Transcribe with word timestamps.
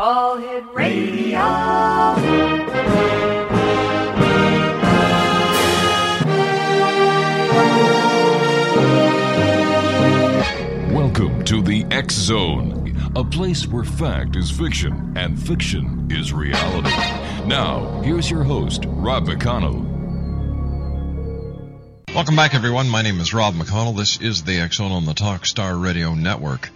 All 0.00 0.36
Hit 0.36 0.64
Radio. 0.72 1.38
Welcome 10.92 11.44
to 11.44 11.62
the 11.62 11.86
X 11.90 12.14
Zone, 12.14 12.96
a 13.14 13.22
place 13.22 13.66
where 13.68 13.84
fact 13.84 14.34
is 14.34 14.50
fiction 14.50 15.12
and 15.16 15.40
fiction 15.40 16.08
is 16.10 16.32
reality. 16.32 16.90
Now, 17.46 18.00
here's 18.02 18.28
your 18.28 18.42
host, 18.42 18.86
Rob 18.88 19.26
McConnell. 19.26 19.86
Welcome 22.12 22.34
back, 22.34 22.54
everyone. 22.54 22.88
My 22.88 23.02
name 23.02 23.20
is 23.20 23.32
Rob 23.32 23.54
McConnell. 23.54 23.96
This 23.96 24.20
is 24.20 24.42
the 24.42 24.58
X 24.58 24.78
Zone 24.78 24.90
on 24.90 25.04
the 25.04 25.14
Talkstar 25.14 25.80
Radio 25.80 26.14
Network. 26.14 26.70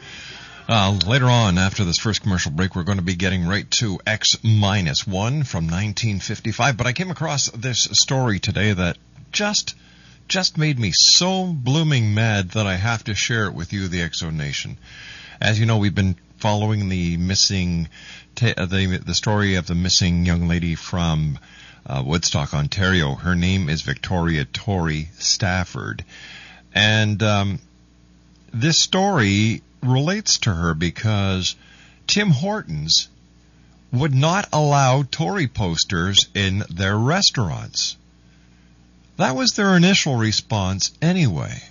Uh, 0.69 0.97
later 1.07 1.27
on, 1.27 1.59
after 1.59 1.85
this 1.85 1.99
first 1.99 2.23
commercial 2.23 2.53
break, 2.53 2.77
we're 2.77 2.85
going 2.85 2.99
to 2.99 3.03
be 3.03 3.17
getting 3.17 3.47
right 3.47 3.69
to 3.73 3.99
X 4.07 4.39
minus 4.45 5.05
one 5.05 5.43
from 5.43 5.65
1955. 5.65 6.77
But 6.77 6.87
I 6.87 6.93
came 6.93 7.11
across 7.11 7.51
this 7.51 7.89
story 7.93 8.39
today 8.39 8.73
that 8.73 8.97
just 9.33 9.75
just 10.29 10.57
made 10.57 10.79
me 10.79 10.93
so 10.95 11.47
blooming 11.47 12.15
mad 12.15 12.51
that 12.53 12.67
I 12.67 12.77
have 12.77 13.05
to 13.05 13.15
share 13.15 13.47
it 13.47 13.55
with 13.55 13.73
you, 13.73 13.89
the 13.89 14.03
X 14.03 14.21
Zone 14.21 14.37
Nation. 14.37 14.79
As 15.41 15.59
you 15.59 15.67
know, 15.67 15.79
we've 15.79 15.95
been 15.95 16.17
following 16.37 16.89
the 16.89 17.17
missing, 17.17 17.89
t- 18.37 18.55
uh, 18.55 18.67
the 18.67 18.99
the 18.99 19.15
story 19.15 19.57
of 19.57 19.67
the 19.67 19.75
missing 19.75 20.25
young 20.25 20.47
lady 20.47 20.77
from 20.77 21.41
uh, 21.85 22.05
Woodstock, 22.07 22.55
Ontario. 22.55 23.17
Her 23.17 23.35
name 23.35 23.69
is 23.69 23.83
Victoria 23.83 24.45
Tory 24.45 25.09
Stafford, 25.19 26.05
and 26.73 27.21
um, 27.21 27.59
this 28.55 28.79
story 28.79 29.63
relates 29.83 30.39
to 30.39 30.55
her 30.55 30.75
because 30.75 31.57
Tim 32.07 32.31
Hortons 32.31 33.09
would 33.93 34.15
not 34.15 34.49
allow 34.53 35.03
Tory 35.03 35.47
posters 35.47 36.29
in 36.35 36.65
their 36.71 36.97
restaurants. 36.97 37.97
That 39.17 39.37
was 39.37 39.51
their 39.51 39.77
initial 39.77 40.17
response 40.17 40.93
anyway. 41.03 41.63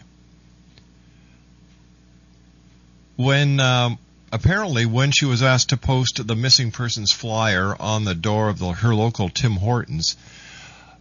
When 3.16 3.60
um, 3.60 3.98
apparently 4.32 4.86
when 4.86 5.12
she 5.12 5.26
was 5.26 5.42
asked 5.44 5.70
to 5.70 5.78
post 5.78 6.26
the 6.26 6.36
missing 6.36 6.72
persons 6.72 7.12
flyer 7.12 7.76
on 7.80 8.06
the 8.06 8.16
door 8.16 8.50
of 8.50 8.60
the, 8.60 8.72
her 8.72 8.94
local 8.94 9.30
Tim 9.30 9.54
Hortons, 9.54 10.16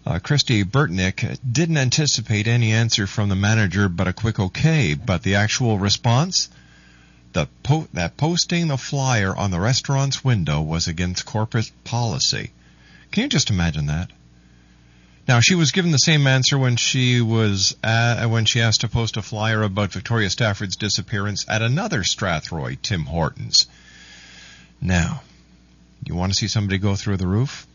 uh, 0.07 0.19
Christy 0.19 0.65
Burtnick 0.65 1.39
didn't 1.51 1.77
anticipate 1.77 2.47
any 2.47 2.73
answer 2.73 3.07
from 3.07 3.29
the 3.29 3.37
manager 3.37 3.89
but 3.89 4.09
a 4.09 4.13
quick 4.15 4.41
okay. 4.41 4.95
But 4.95 5.23
the 5.23 5.35
actual 5.35 5.79
response? 5.79 6.49
The 7.33 7.47
po- 7.63 7.89
that 7.93 8.17
posting 8.17 8.69
the 8.69 8.77
flyer 8.77 9.37
on 9.37 9.51
the 9.51 9.61
restaurant's 9.61 10.25
window 10.25 10.61
was 10.61 10.89
against 10.89 11.27
corporate 11.27 11.71
policy. 11.85 12.51
Can 13.13 13.23
you 13.23 13.29
just 13.29 13.51
imagine 13.51 13.87
that? 13.87 14.11
Now 15.29 15.39
she 15.41 15.55
was 15.55 15.71
given 15.71 15.93
the 15.93 15.99
same 15.99 16.27
answer 16.27 16.59
when 16.59 16.77
she 16.77 17.21
was 17.21 17.77
uh, 17.85 18.27
when 18.27 18.47
she 18.47 18.61
asked 18.61 18.81
to 18.81 18.89
post 18.89 19.17
a 19.17 19.23
flyer 19.23 19.63
about 19.63 19.93
Victoria 19.93 20.29
Stafford's 20.29 20.77
disappearance 20.77 21.45
at 21.49 21.63
another 21.63 22.03
Strathroy 22.03 22.81
Tim 22.83 23.05
Hortons. 23.05 23.69
Now, 24.81 25.23
you 26.05 26.17
want 26.17 26.33
to 26.33 26.39
see 26.39 26.49
somebody 26.49 26.79
go 26.79 26.97
through 26.97 27.19
the 27.19 27.29
roof? 27.29 27.67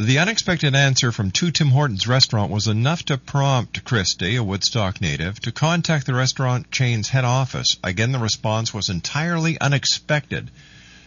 The 0.00 0.18
unexpected 0.18 0.74
answer 0.74 1.12
from 1.12 1.30
two 1.30 1.52
Tim 1.52 1.68
Hortons 1.68 2.08
restaurant 2.08 2.50
was 2.50 2.66
enough 2.66 3.04
to 3.04 3.16
prompt 3.16 3.84
Christie, 3.84 4.34
a 4.34 4.42
Woodstock 4.42 5.00
native, 5.00 5.38
to 5.42 5.52
contact 5.52 6.06
the 6.06 6.14
restaurant 6.14 6.72
chain's 6.72 7.10
head 7.10 7.24
office. 7.24 7.76
Again, 7.84 8.10
the 8.10 8.18
response 8.18 8.74
was 8.74 8.88
entirely 8.88 9.56
unexpected. 9.60 10.50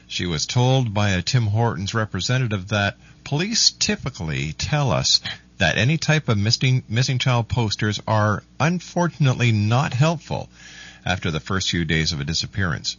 She 0.07 0.25
was 0.25 0.45
told 0.45 0.93
by 0.93 1.09
a 1.09 1.21
Tim 1.21 1.47
Hortons 1.47 1.93
representative 1.93 2.69
that 2.69 2.95
police 3.25 3.71
typically 3.71 4.53
tell 4.53 4.93
us 4.93 5.19
that 5.57 5.77
any 5.77 5.97
type 5.97 6.29
of 6.29 6.37
missing, 6.37 6.83
missing 6.87 7.19
child 7.19 7.49
posters 7.49 7.99
are 8.07 8.41
unfortunately 8.57 9.51
not 9.51 9.93
helpful 9.93 10.49
after 11.05 11.29
the 11.29 11.41
first 11.41 11.71
few 11.71 11.83
days 11.83 12.13
of 12.13 12.21
a 12.21 12.25
disappearance. 12.25 12.95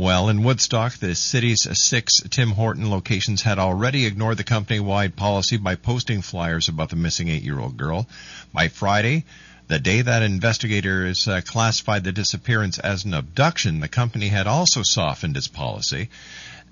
Well, 0.00 0.30
in 0.30 0.44
Woodstock, 0.44 0.94
the 0.94 1.14
city's 1.14 1.68
six 1.78 2.22
Tim 2.30 2.52
Horton 2.52 2.90
locations 2.90 3.42
had 3.42 3.58
already 3.58 4.06
ignored 4.06 4.38
the 4.38 4.44
company-wide 4.44 5.14
policy 5.14 5.58
by 5.58 5.74
posting 5.74 6.22
flyers 6.22 6.70
about 6.70 6.88
the 6.88 6.96
missing 6.96 7.28
eight-year-old 7.28 7.76
girl. 7.76 8.08
By 8.50 8.68
Friday, 8.68 9.26
the 9.68 9.78
day 9.78 10.00
that 10.00 10.22
investigators 10.22 11.28
uh, 11.28 11.42
classified 11.44 12.04
the 12.04 12.12
disappearance 12.12 12.78
as 12.78 13.04
an 13.04 13.12
abduction, 13.12 13.80
the 13.80 13.88
company 13.88 14.28
had 14.28 14.46
also 14.46 14.80
softened 14.82 15.36
its 15.36 15.48
policy, 15.48 16.08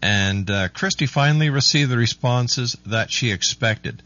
and 0.01 0.51
uh, 0.51 0.69
Christie 0.69 1.05
finally 1.05 1.51
received 1.51 1.91
the 1.91 1.99
responses 1.99 2.79
that 2.87 3.11
she 3.11 3.31
expected. 3.31 4.03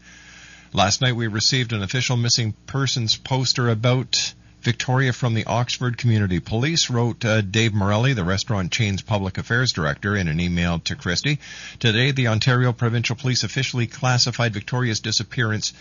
Last 0.73 0.99
night, 0.99 1.15
we 1.15 1.27
received 1.27 1.71
an 1.71 1.81
official 1.81 2.17
missing 2.17 2.55
persons 2.67 3.15
poster 3.15 3.69
about 3.69 4.33
Victoria 4.63 5.11
from 5.11 5.33
the 5.33 5.43
Oxford 5.43 5.97
Community 5.97 6.39
Police, 6.39 6.89
wrote 6.89 7.25
uh, 7.25 7.41
Dave 7.41 7.73
Morelli, 7.73 8.13
the 8.13 8.23
restaurant 8.23 8.71
chain's 8.71 9.01
public 9.01 9.37
affairs 9.37 9.73
director, 9.73 10.15
in 10.15 10.29
an 10.29 10.39
email 10.39 10.79
to 10.79 10.95
Christie. 10.95 11.39
Today, 11.79 12.11
the 12.11 12.29
Ontario 12.29 12.71
Provincial 12.71 13.17
Police 13.17 13.43
officially 13.43 13.87
classified 13.87 14.53
Victoria's 14.53 15.01
disappearance 15.01 15.73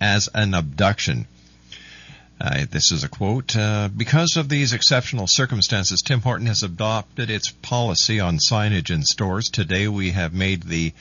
as 0.00 0.30
an 0.34 0.54
abduction. 0.54 1.26
Uh, 2.40 2.64
this 2.70 2.90
is 2.92 3.04
a 3.04 3.08
quote. 3.10 3.54
Uh, 3.54 3.90
because 3.94 4.38
of 4.38 4.48
these 4.48 4.72
exceptional 4.72 5.26
circumstances, 5.26 6.00
Tim 6.00 6.22
Horton 6.22 6.46
has 6.46 6.62
adopted 6.62 7.28
its 7.28 7.50
policy 7.50 8.20
on 8.20 8.38
signage 8.38 8.90
in 8.90 9.02
stores. 9.02 9.50
Today, 9.50 9.86
we 9.86 10.12
have 10.12 10.32
made 10.32 10.62
the 10.62 10.94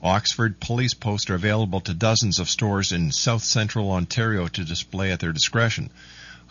Oxford 0.00 0.60
police 0.60 0.94
poster 0.94 1.34
available 1.34 1.80
to 1.80 1.94
dozens 1.94 2.38
of 2.38 2.48
stores 2.48 2.92
in 2.92 3.10
south 3.10 3.42
central 3.42 3.90
Ontario 3.90 4.46
to 4.46 4.64
display 4.64 5.10
at 5.10 5.18
their 5.18 5.32
discretion. 5.32 5.90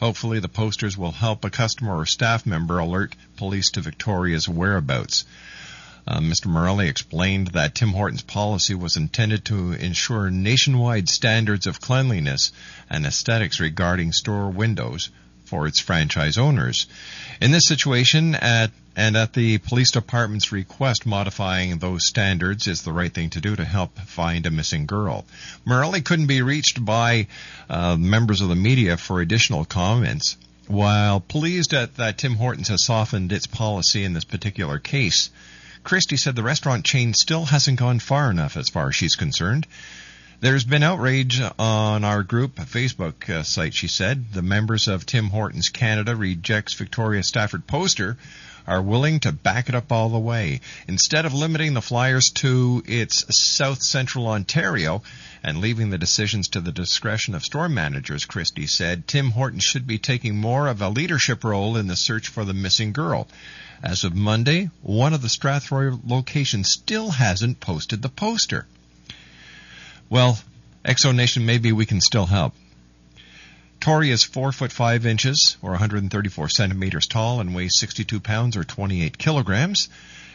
Hopefully, 0.03 0.41
the 0.41 0.49
posters 0.49 0.97
will 0.97 1.13
help 1.13 1.45
a 1.45 1.49
customer 1.49 1.95
or 1.95 2.05
staff 2.05 2.45
member 2.45 2.77
alert 2.77 3.15
police 3.37 3.71
to 3.71 3.79
Victoria's 3.79 4.49
whereabouts. 4.49 5.23
Uh, 6.05 6.19
Mr. 6.19 6.47
Morelli 6.47 6.89
explained 6.89 7.47
that 7.53 7.73
Tim 7.73 7.93
Hortons 7.93 8.21
policy 8.21 8.75
was 8.75 8.97
intended 8.97 9.45
to 9.45 9.71
ensure 9.71 10.29
nationwide 10.29 11.07
standards 11.07 11.67
of 11.67 11.79
cleanliness 11.79 12.51
and 12.89 13.05
aesthetics 13.05 13.61
regarding 13.61 14.11
store 14.11 14.49
windows 14.49 15.09
for 15.45 15.67
its 15.67 15.79
franchise 15.79 16.37
owners. 16.37 16.87
In 17.41 17.51
this 17.51 17.67
situation, 17.67 18.35
at 18.35 18.71
and 18.95 19.17
at 19.17 19.33
the 19.33 19.57
police 19.57 19.91
department's 19.91 20.51
request, 20.51 21.05
modifying 21.05 21.79
those 21.79 22.05
standards 22.05 22.67
is 22.67 22.83
the 22.83 22.93
right 22.93 23.11
thing 23.11 23.31
to 23.31 23.41
do 23.41 23.55
to 23.55 23.65
help 23.65 23.97
find 23.99 24.45
a 24.45 24.51
missing 24.51 24.85
girl. 24.85 25.25
Morelli 25.65 26.01
couldn't 26.01 26.27
be 26.27 26.41
reached 26.41 26.83
by 26.83 27.27
uh, 27.69 27.97
members 27.97 28.41
of 28.41 28.49
the 28.49 28.55
media 28.55 28.97
for 28.97 29.19
additional 29.19 29.65
comments. 29.65 30.37
While 30.67 31.19
pleased 31.19 31.73
at 31.73 31.95
that 31.95 32.19
Tim 32.19 32.35
Hortons 32.35 32.69
has 32.69 32.85
softened 32.85 33.31
its 33.31 33.47
policy 33.47 34.03
in 34.03 34.13
this 34.13 34.23
particular 34.23 34.79
case, 34.79 35.29
Christie 35.83 36.17
said 36.17 36.35
the 36.35 36.43
restaurant 36.43 36.85
chain 36.85 37.13
still 37.13 37.45
hasn't 37.45 37.79
gone 37.79 37.99
far 37.99 38.31
enough 38.31 38.55
as 38.55 38.69
far 38.69 38.89
as 38.89 38.95
she's 38.95 39.15
concerned. 39.15 39.67
There's 40.43 40.65
been 40.65 40.83
outrage 40.83 41.41
on 41.57 42.03
our 42.03 42.21
group 42.21 42.57
Facebook 42.57 43.29
uh, 43.29 43.43
site, 43.43 43.73
she 43.73 43.87
said. 43.87 44.33
The 44.33 44.41
members 44.41 44.89
of 44.89 45.05
Tim 45.05 45.29
Hortons 45.29 45.69
Canada 45.69 46.17
rejects 46.17 46.73
Victoria 46.73 47.23
Stafford 47.23 47.65
poster 47.65 48.17
are 48.67 48.81
willing 48.81 49.21
to 49.21 49.31
back 49.31 49.69
it 49.69 49.75
up 49.75 49.89
all 49.89 50.09
the 50.09 50.19
way. 50.19 50.59
Instead 50.85 51.25
of 51.25 51.33
limiting 51.33 51.73
the 51.73 51.81
Flyers 51.81 52.29
to 52.31 52.83
its 52.85 53.23
south 53.29 53.81
central 53.81 54.27
Ontario 54.27 55.01
and 55.43 55.61
leaving 55.61 55.91
the 55.91 55.97
decisions 55.97 56.49
to 56.49 56.59
the 56.59 56.73
discretion 56.73 57.35
of 57.35 57.45
store 57.45 57.69
managers, 57.69 58.25
Christie 58.25 58.67
said, 58.67 59.07
Tim 59.07 59.31
Hortons 59.31 59.63
should 59.63 59.87
be 59.87 59.97
taking 59.97 60.35
more 60.35 60.67
of 60.67 60.81
a 60.81 60.89
leadership 60.89 61.45
role 61.45 61.77
in 61.77 61.87
the 61.87 61.95
search 61.95 62.27
for 62.27 62.43
the 62.43 62.53
missing 62.53 62.91
girl. 62.91 63.29
As 63.81 64.03
of 64.03 64.13
Monday, 64.13 64.71
one 64.81 65.13
of 65.13 65.21
the 65.21 65.29
Strathroy 65.29 65.97
locations 66.05 66.69
still 66.69 67.11
hasn't 67.11 67.61
posted 67.61 68.01
the 68.01 68.09
poster. 68.09 68.67
Well, 70.09 70.39
X 70.85 71.03
Zone 71.03 71.15
Nation, 71.15 71.45
maybe 71.45 71.71
we 71.71 71.85
can 71.85 72.01
still 72.01 72.25
help. 72.25 72.53
Tori 73.79 74.11
is 74.11 74.23
four 74.23 74.51
foot 74.51 74.71
five 74.71 75.05
inches, 75.05 75.57
or 75.61 75.71
134 75.71 76.47
centimeters 76.49 77.05
tall, 77.07 77.41
and 77.41 77.53
weighs 77.53 77.79
62 77.79 78.19
pounds, 78.21 78.55
or 78.55 78.63
28 78.63 79.17
kilograms. 79.17 79.89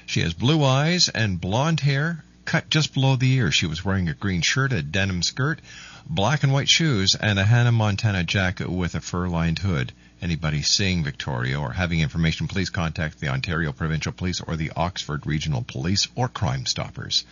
She 0.04 0.20
has 0.20 0.34
blue 0.34 0.64
eyes 0.64 1.08
and 1.08 1.40
blonde 1.40 1.80
hair, 1.80 2.24
cut 2.44 2.70
just 2.70 2.94
below 2.94 3.16
the 3.16 3.32
ear. 3.32 3.50
She 3.52 3.66
was 3.66 3.84
wearing 3.84 4.08
a 4.08 4.14
green 4.14 4.42
shirt, 4.42 4.72
a 4.72 4.82
denim 4.82 5.22
skirt, 5.22 5.60
black 6.08 6.42
and 6.42 6.52
white 6.52 6.68
shoes, 6.68 7.14
and 7.14 7.38
a 7.38 7.44
Hannah 7.44 7.72
Montana 7.72 8.24
jacket 8.24 8.70
with 8.70 8.94
a 8.94 9.00
fur-lined 9.00 9.58
hood. 9.58 9.92
Anybody 10.20 10.62
seeing 10.62 11.04
Victoria 11.04 11.60
or 11.60 11.72
having 11.72 12.00
information, 12.00 12.48
please 12.48 12.70
contact 12.70 13.20
the 13.20 13.28
Ontario 13.28 13.72
Provincial 13.72 14.12
Police 14.12 14.40
or 14.40 14.56
the 14.56 14.72
Oxford 14.76 15.26
Regional 15.26 15.62
Police 15.62 16.08
or 16.14 16.28
Crime 16.28 16.66
Stoppers. 16.66 17.24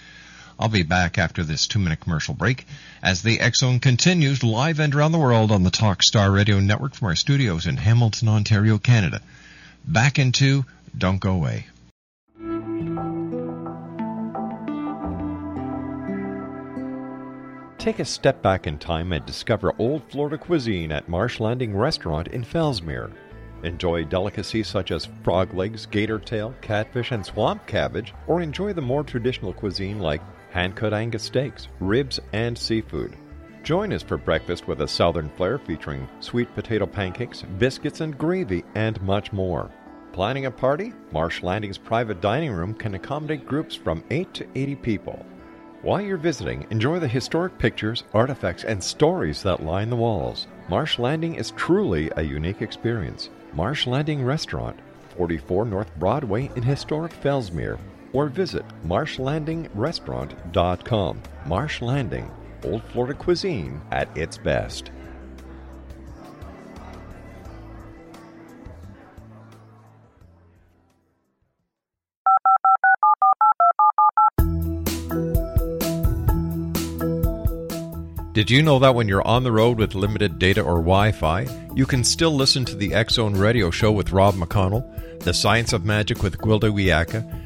I'll 0.59 0.69
be 0.69 0.83
back 0.83 1.19
after 1.19 1.45
this 1.45 1.67
two 1.67 1.79
minute 1.79 2.01
commercial 2.01 2.33
break 2.33 2.67
as 3.03 3.23
the 3.23 3.41
X 3.41 3.59
Zone 3.59 3.79
continues 3.79 4.43
live 4.43 4.81
and 4.81 4.95
around 4.95 5.13
the 5.13 5.19
world 5.19 5.53
on 5.53 5.65
the 5.65 5.71
Talk 5.71 6.03
Star 6.03 6.31
Radio 6.31 6.61
Network 6.61 6.95
from 6.95 7.09
our 7.09 7.17
studios 7.17 7.67
in 7.67 7.77
Hamilton, 7.77 8.29
Ontario, 8.29 8.79
Canada. 8.79 9.21
Back 9.87 10.19
into 10.19 10.65
Don't 10.97 11.21
Go 11.21 11.33
Away. 11.33 11.67
Take 17.79 17.99
a 17.99 18.05
step 18.05 18.43
back 18.43 18.67
in 18.67 18.79
time 18.79 19.13
and 19.13 19.25
discover 19.27 19.75
old 19.79 20.03
Florida 20.11 20.39
cuisine 20.39 20.91
at 20.91 21.09
Marsh 21.09 21.39
Landing 21.39 21.77
Restaurant 21.77 22.29
in 22.29 22.43
Fellsmere. 22.43 23.13
Enjoy 23.63 24.05
delicacies 24.05 24.69
such 24.69 24.91
as 24.91 25.09
frog 25.23 25.53
legs, 25.55 25.87
gator 25.87 26.19
tail, 26.19 26.55
catfish, 26.63 27.13
and 27.13 27.25
swamp 27.25 27.67
cabbage, 27.67 28.15
or 28.27 28.41
enjoy 28.41 28.73
the 28.73 28.81
more 28.81 29.05
traditional 29.05 29.53
cuisine 29.53 29.99
like 30.01 30.21
hand 30.57 30.75
cut 30.75 30.95
Angus 30.95 31.23
steaks, 31.23 31.69
ribs, 31.81 32.19
and 32.33 32.57
seafood. 32.57 33.15
Join 33.63 33.93
us 33.93 34.03
for 34.03 34.17
breakfast 34.17 34.67
with 34.67 34.81
a 34.81 34.89
southern 34.89 35.29
flair 35.37 35.59
featuring 35.59 36.09
sweet 36.21 36.53
potato 36.55 36.87
pancakes, 36.87 37.43
biscuits, 37.59 38.01
and 38.01 38.17
gravy, 38.17 38.65
and 38.75 38.99
much 39.03 39.35
more. 39.35 39.71
Planning 40.15 40.47
a 40.47 40.51
party? 40.51 40.95
Marsh 41.13 41.43
Landing's 41.43 41.77
private 41.77 42.23
dining 42.23 42.53
room 42.53 42.73
can 42.73 42.95
accommodate 42.95 43.45
groups 43.45 43.75
from 43.75 44.03
8 44.09 44.33
to 44.33 44.47
80 44.55 44.77
people. 44.77 45.27
While 45.83 46.01
you're 46.01 46.17
visiting, 46.17 46.67
enjoy 46.71 47.01
the 47.01 47.09
historic 47.09 47.59
pictures, 47.59 48.05
artifacts, 48.15 48.65
and 48.65 48.83
stories 48.83 49.43
that 49.43 49.63
line 49.63 49.91
the 49.91 49.97
walls. 49.97 50.47
Marsh 50.71 50.99
Landing 50.99 51.35
is 51.35 51.51
truly 51.51 52.11
a 52.17 52.23
unique 52.23 52.63
experience. 52.63 53.29
Marsh 53.53 53.87
Landing 53.87 54.25
Restaurant, 54.25 54.79
44 55.19 55.67
North 55.67 55.95
Broadway 55.99 56.51
in 56.57 56.63
historic 56.63 57.13
Fellsmere, 57.13 57.79
or 58.17 58.29
visit 58.31 58.65
marshlandingrestaurant.com. 58.87 61.23
Marsh 61.45 61.83
Landing, 61.83 62.31
Old 62.65 62.83
Florida 62.85 63.13
cuisine 63.13 63.83
at 63.93 64.09
its 64.17 64.39
best. 64.39 64.91
Did 78.33 78.51
you 78.51 78.63
know 78.63 78.79
that 78.79 78.95
when 78.95 79.09
you're 79.09 79.27
on 79.27 79.45
the 79.45 79.53
road 79.53 79.79
with 79.79 79.95
limited 79.95 80.39
data 80.39 80.63
or 80.63 80.77
Wi 80.77 81.13
Fi, 81.13 81.47
you 81.75 81.85
can 81.85 82.03
still 82.05 82.33
listen 82.33 82.65
to 82.67 82.77
the 82.77 82.95
Zone 83.11 83.35
radio 83.35 83.71
show 83.71 83.93
with 83.93 84.13
Rob 84.13 84.37
McConnell, 84.37 85.23
The 85.23 85.35
Science 85.35 85.75
of 85.75 85.85
Magic 85.87 86.23
with 86.23 86.37
Gwilda 86.39 86.71
Wiyaka, 86.71 87.46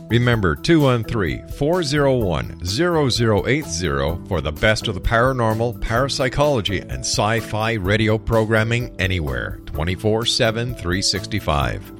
Remember 0.11 0.57
213 0.57 1.47
401 1.47 2.65
0080 2.65 4.27
for 4.27 4.41
the 4.41 4.51
best 4.51 4.89
of 4.89 4.93
the 4.93 4.99
paranormal, 4.99 5.79
parapsychology, 5.79 6.81
and 6.81 6.99
sci 6.99 7.39
fi 7.39 7.75
radio 7.75 8.17
programming 8.17 8.93
anywhere 8.99 9.61
24 9.67 10.25
7 10.25 10.75
365. 10.75 11.93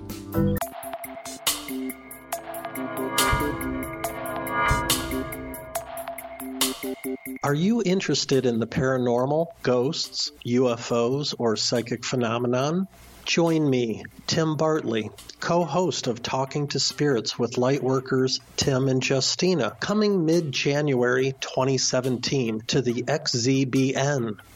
Are 7.43 7.53
you 7.53 7.81
interested 7.85 8.45
in 8.45 8.59
the 8.59 8.67
paranormal, 8.67 9.47
ghosts, 9.63 10.33
UFOs, 10.45 11.33
or 11.39 11.55
psychic 11.55 12.03
phenomenon? 12.03 12.89
Join 13.31 13.69
me, 13.69 14.03
Tim 14.27 14.57
Bartley, 14.57 15.09
co 15.39 15.63
host 15.63 16.07
of 16.07 16.21
Talking 16.21 16.67
to 16.67 16.81
Spirits 16.81 17.39
with 17.39 17.53
Lightworkers 17.53 18.41
Tim 18.57 18.89
and 18.89 19.01
Justina, 19.01 19.71
coming 19.79 20.25
mid 20.25 20.51
January 20.51 21.33
2017 21.39 22.63
to 22.67 22.81
the 22.81 23.03
XZBN. 23.03 24.37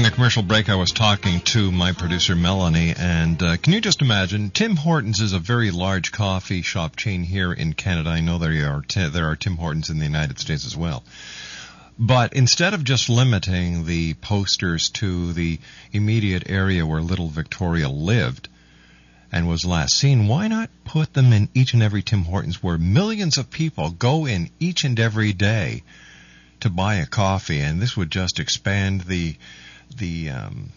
During 0.00 0.12
the 0.12 0.16
commercial 0.16 0.42
break, 0.42 0.70
I 0.70 0.76
was 0.76 0.92
talking 0.92 1.40
to 1.40 1.70
my 1.70 1.92
producer 1.92 2.34
Melanie, 2.34 2.94
and 2.96 3.42
uh, 3.42 3.58
can 3.58 3.74
you 3.74 3.82
just 3.82 4.00
imagine? 4.00 4.48
Tim 4.48 4.74
Hortons 4.74 5.20
is 5.20 5.34
a 5.34 5.38
very 5.38 5.70
large 5.70 6.10
coffee 6.10 6.62
shop 6.62 6.96
chain 6.96 7.22
here 7.22 7.52
in 7.52 7.74
Canada. 7.74 8.08
I 8.08 8.20
know 8.20 8.38
there 8.38 8.66
are 8.72 8.80
t- 8.80 9.08
there 9.10 9.26
are 9.26 9.36
Tim 9.36 9.58
Hortons 9.58 9.90
in 9.90 9.98
the 9.98 10.06
United 10.06 10.38
States 10.38 10.64
as 10.64 10.74
well. 10.74 11.04
But 11.98 12.32
instead 12.32 12.72
of 12.72 12.82
just 12.82 13.10
limiting 13.10 13.84
the 13.84 14.14
posters 14.14 14.88
to 15.00 15.34
the 15.34 15.58
immediate 15.92 16.48
area 16.48 16.86
where 16.86 17.02
little 17.02 17.28
Victoria 17.28 17.90
lived 17.90 18.48
and 19.30 19.46
was 19.46 19.66
last 19.66 19.98
seen, 19.98 20.28
why 20.28 20.48
not 20.48 20.70
put 20.86 21.12
them 21.12 21.30
in 21.34 21.50
each 21.52 21.74
and 21.74 21.82
every 21.82 22.00
Tim 22.00 22.24
Hortons 22.24 22.62
where 22.62 22.78
millions 22.78 23.36
of 23.36 23.50
people 23.50 23.90
go 23.90 24.24
in 24.24 24.48
each 24.58 24.82
and 24.82 24.98
every 24.98 25.34
day 25.34 25.82
to 26.60 26.70
buy 26.70 26.94
a 26.94 27.06
coffee? 27.06 27.60
And 27.60 27.82
this 27.82 27.98
would 27.98 28.10
just 28.10 28.40
expand 28.40 29.02
the 29.02 29.36
the 29.96 30.30
um, 30.30 30.70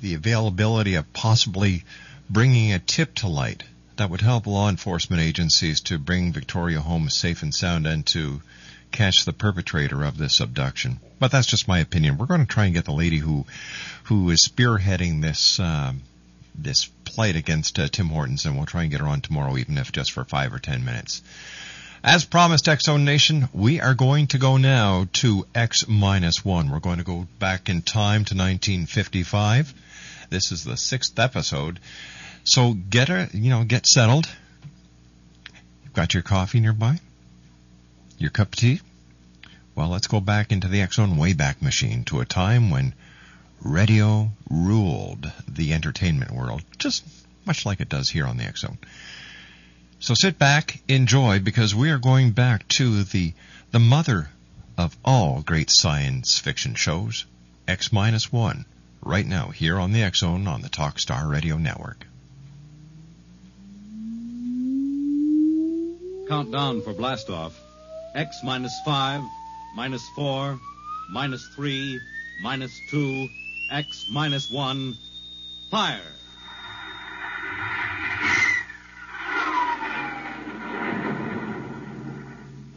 the 0.00 0.14
availability 0.14 0.94
of 0.94 1.12
possibly 1.12 1.84
bringing 2.30 2.72
a 2.72 2.78
tip 2.78 3.14
to 3.16 3.28
light 3.28 3.64
that 3.96 4.10
would 4.10 4.20
help 4.20 4.46
law 4.46 4.68
enforcement 4.68 5.22
agencies 5.22 5.80
to 5.82 5.98
bring 5.98 6.32
Victoria 6.32 6.80
home 6.80 7.10
safe 7.10 7.42
and 7.42 7.54
sound 7.54 7.86
and 7.86 8.06
to 8.06 8.40
catch 8.90 9.24
the 9.24 9.32
perpetrator 9.32 10.04
of 10.04 10.18
this 10.18 10.40
abduction. 10.40 11.00
But 11.18 11.30
that's 11.30 11.46
just 11.46 11.68
my 11.68 11.78
opinion. 11.78 12.18
We're 12.18 12.26
going 12.26 12.46
to 12.46 12.52
try 12.52 12.66
and 12.66 12.74
get 12.74 12.84
the 12.84 12.92
lady 12.92 13.18
who 13.18 13.46
who 14.04 14.30
is 14.30 14.48
spearheading 14.48 15.22
this 15.22 15.58
um, 15.60 16.02
this 16.54 16.86
plight 17.04 17.36
against 17.36 17.78
uh, 17.78 17.88
Tim 17.88 18.08
Hortons, 18.08 18.44
and 18.44 18.56
we'll 18.56 18.66
try 18.66 18.82
and 18.82 18.90
get 18.90 19.00
her 19.00 19.06
on 19.06 19.20
tomorrow, 19.20 19.56
even 19.56 19.78
if 19.78 19.92
just 19.92 20.12
for 20.12 20.24
five 20.24 20.52
or 20.52 20.58
ten 20.58 20.84
minutes. 20.84 21.22
As 22.04 22.24
promised, 22.24 22.68
X 22.68 22.86
Zone 22.86 23.04
Nation, 23.04 23.48
we 23.52 23.80
are 23.80 23.94
going 23.94 24.26
to 24.28 24.38
go 24.38 24.56
now 24.56 25.06
to 25.12 25.46
X 25.54 25.86
minus 25.86 26.44
one. 26.44 26.68
We're 26.68 26.80
going 26.80 26.98
to 26.98 27.04
go 27.04 27.28
back 27.38 27.68
in 27.68 27.80
time 27.82 28.24
to 28.24 28.34
1955. 28.34 29.72
This 30.28 30.50
is 30.50 30.64
the 30.64 30.76
sixth 30.76 31.16
episode. 31.20 31.78
So 32.42 32.72
get 32.72 33.08
a, 33.08 33.28
you 33.32 33.50
know, 33.50 33.62
get 33.62 33.86
settled. 33.86 34.28
You've 35.84 35.92
got 35.92 36.12
your 36.12 36.24
coffee 36.24 36.58
nearby? 36.58 36.98
Your 38.18 38.30
cup 38.30 38.48
of 38.48 38.56
tea? 38.56 38.80
Well, 39.76 39.88
let's 39.88 40.08
go 40.08 40.18
back 40.18 40.50
into 40.50 40.66
the 40.66 40.80
X 40.80 40.96
Zone 40.96 41.16
Wayback 41.16 41.62
Machine 41.62 42.02
to 42.06 42.18
a 42.18 42.24
time 42.24 42.70
when 42.70 42.94
radio 43.60 44.32
ruled 44.50 45.30
the 45.46 45.72
entertainment 45.72 46.32
world, 46.32 46.62
just 46.78 47.04
much 47.46 47.64
like 47.64 47.80
it 47.80 47.88
does 47.88 48.10
here 48.10 48.26
on 48.26 48.38
the 48.38 48.44
X 48.44 48.62
Zone. 48.62 48.78
So 50.02 50.14
sit 50.14 50.36
back, 50.36 50.82
enjoy, 50.88 51.38
because 51.38 51.76
we 51.76 51.88
are 51.90 51.98
going 51.98 52.32
back 52.32 52.66
to 52.70 53.04
the 53.04 53.34
the 53.70 53.78
mother 53.78 54.30
of 54.76 54.96
all 55.04 55.42
great 55.42 55.70
science 55.70 56.40
fiction 56.40 56.74
shows, 56.74 57.24
X 57.68 57.92
minus 57.92 58.32
one, 58.32 58.64
right 59.00 59.24
now 59.24 59.50
here 59.50 59.78
on 59.78 59.92
the 59.92 60.02
X 60.02 60.18
Zone 60.18 60.48
on 60.48 60.60
the 60.60 60.68
Talkstar 60.68 61.30
Radio 61.30 61.56
Network. 61.56 62.04
Countdown 66.28 66.82
for 66.82 66.94
blastoff. 66.94 67.52
X 68.16 68.40
minus 68.42 68.74
five, 68.84 69.22
minus 69.76 70.02
four, 70.16 70.58
minus 71.12 71.46
three, 71.54 72.00
minus 72.42 72.76
two, 72.90 73.28
X 73.70 74.08
minus 74.10 74.50
one. 74.50 74.96
Fire! 75.70 76.00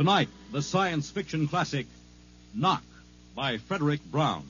Tonight, 0.00 0.30
the 0.50 0.62
science 0.62 1.10
fiction 1.10 1.46
classic 1.46 1.86
Knock 2.54 2.82
by 3.34 3.58
Fredric 3.58 4.00
Brown. 4.10 4.44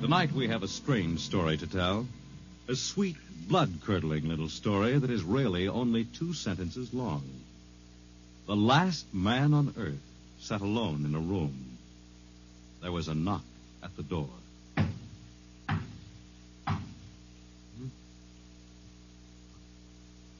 Tonight 0.00 0.32
we 0.32 0.48
have 0.48 0.64
a 0.64 0.66
strange 0.66 1.20
story 1.20 1.56
to 1.56 1.68
tell. 1.68 2.08
A 2.66 2.74
sweet, 2.74 3.14
blood 3.46 3.72
curdling 3.84 4.26
little 4.28 4.48
story 4.48 4.98
that 4.98 5.10
is 5.12 5.22
really 5.22 5.68
only 5.68 6.02
two 6.02 6.32
sentences 6.34 6.92
long. 6.92 7.22
The 8.48 8.56
last 8.56 9.06
man 9.14 9.54
on 9.54 9.72
earth 9.78 10.02
sat 10.40 10.62
alone 10.62 11.04
in 11.04 11.14
a 11.14 11.20
room. 11.20 11.78
There 12.82 12.90
was 12.90 13.06
a 13.06 13.14
knock 13.14 13.44
at 13.84 13.96
the 13.96 14.02
door. 14.02 14.30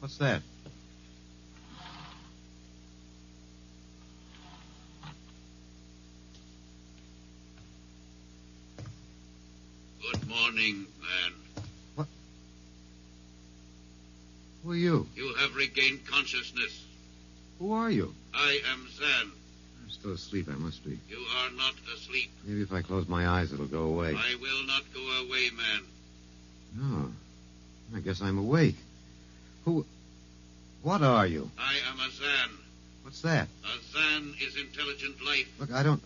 What's 0.07 0.19
that? 0.19 0.41
Good 10.01 10.29
morning, 10.29 10.87
man. 11.01 11.33
What? 11.97 12.07
Who 14.63 14.71
are 14.71 14.77
you? 14.77 15.09
You 15.17 15.35
have 15.41 15.57
regained 15.57 16.07
consciousness. 16.07 16.85
Who 17.59 17.73
are 17.73 17.91
you? 17.91 18.15
I 18.33 18.61
am 18.71 18.87
Zan. 18.97 19.33
I'm 19.83 19.91
still 19.91 20.13
asleep, 20.13 20.47
I 20.49 20.55
must 20.55 20.85
be. 20.85 21.01
You 21.11 21.19
are 21.19 21.51
not 21.57 21.75
asleep. 21.97 22.31
Maybe 22.45 22.63
if 22.63 22.73
I 22.73 22.83
close 22.83 23.09
my 23.09 23.27
eyes, 23.27 23.53
it'll 23.53 23.67
go 23.67 23.83
away. 23.83 24.15
I 24.17 24.37
will 24.41 24.67
not 24.69 24.85
go 24.95 25.01
away, 25.27 25.51
man. 25.51 25.83
No. 26.77 27.11
I 27.97 27.99
guess 27.99 28.23
I'm 28.23 28.39
awake. 28.39 28.77
Who. 29.65 29.85
What 30.83 31.02
are 31.02 31.26
you? 31.26 31.50
I 31.59 31.75
am 31.90 31.99
a 31.99 32.11
Zan. 32.11 32.50
What's 33.02 33.23
that? 33.23 33.49
A 33.64 33.92
Zan 33.92 34.35
is 34.40 34.56
intelligent 34.56 35.25
life. 35.25 35.49
Look, 35.59 35.73
I 35.73 35.83
don't. 35.83 36.02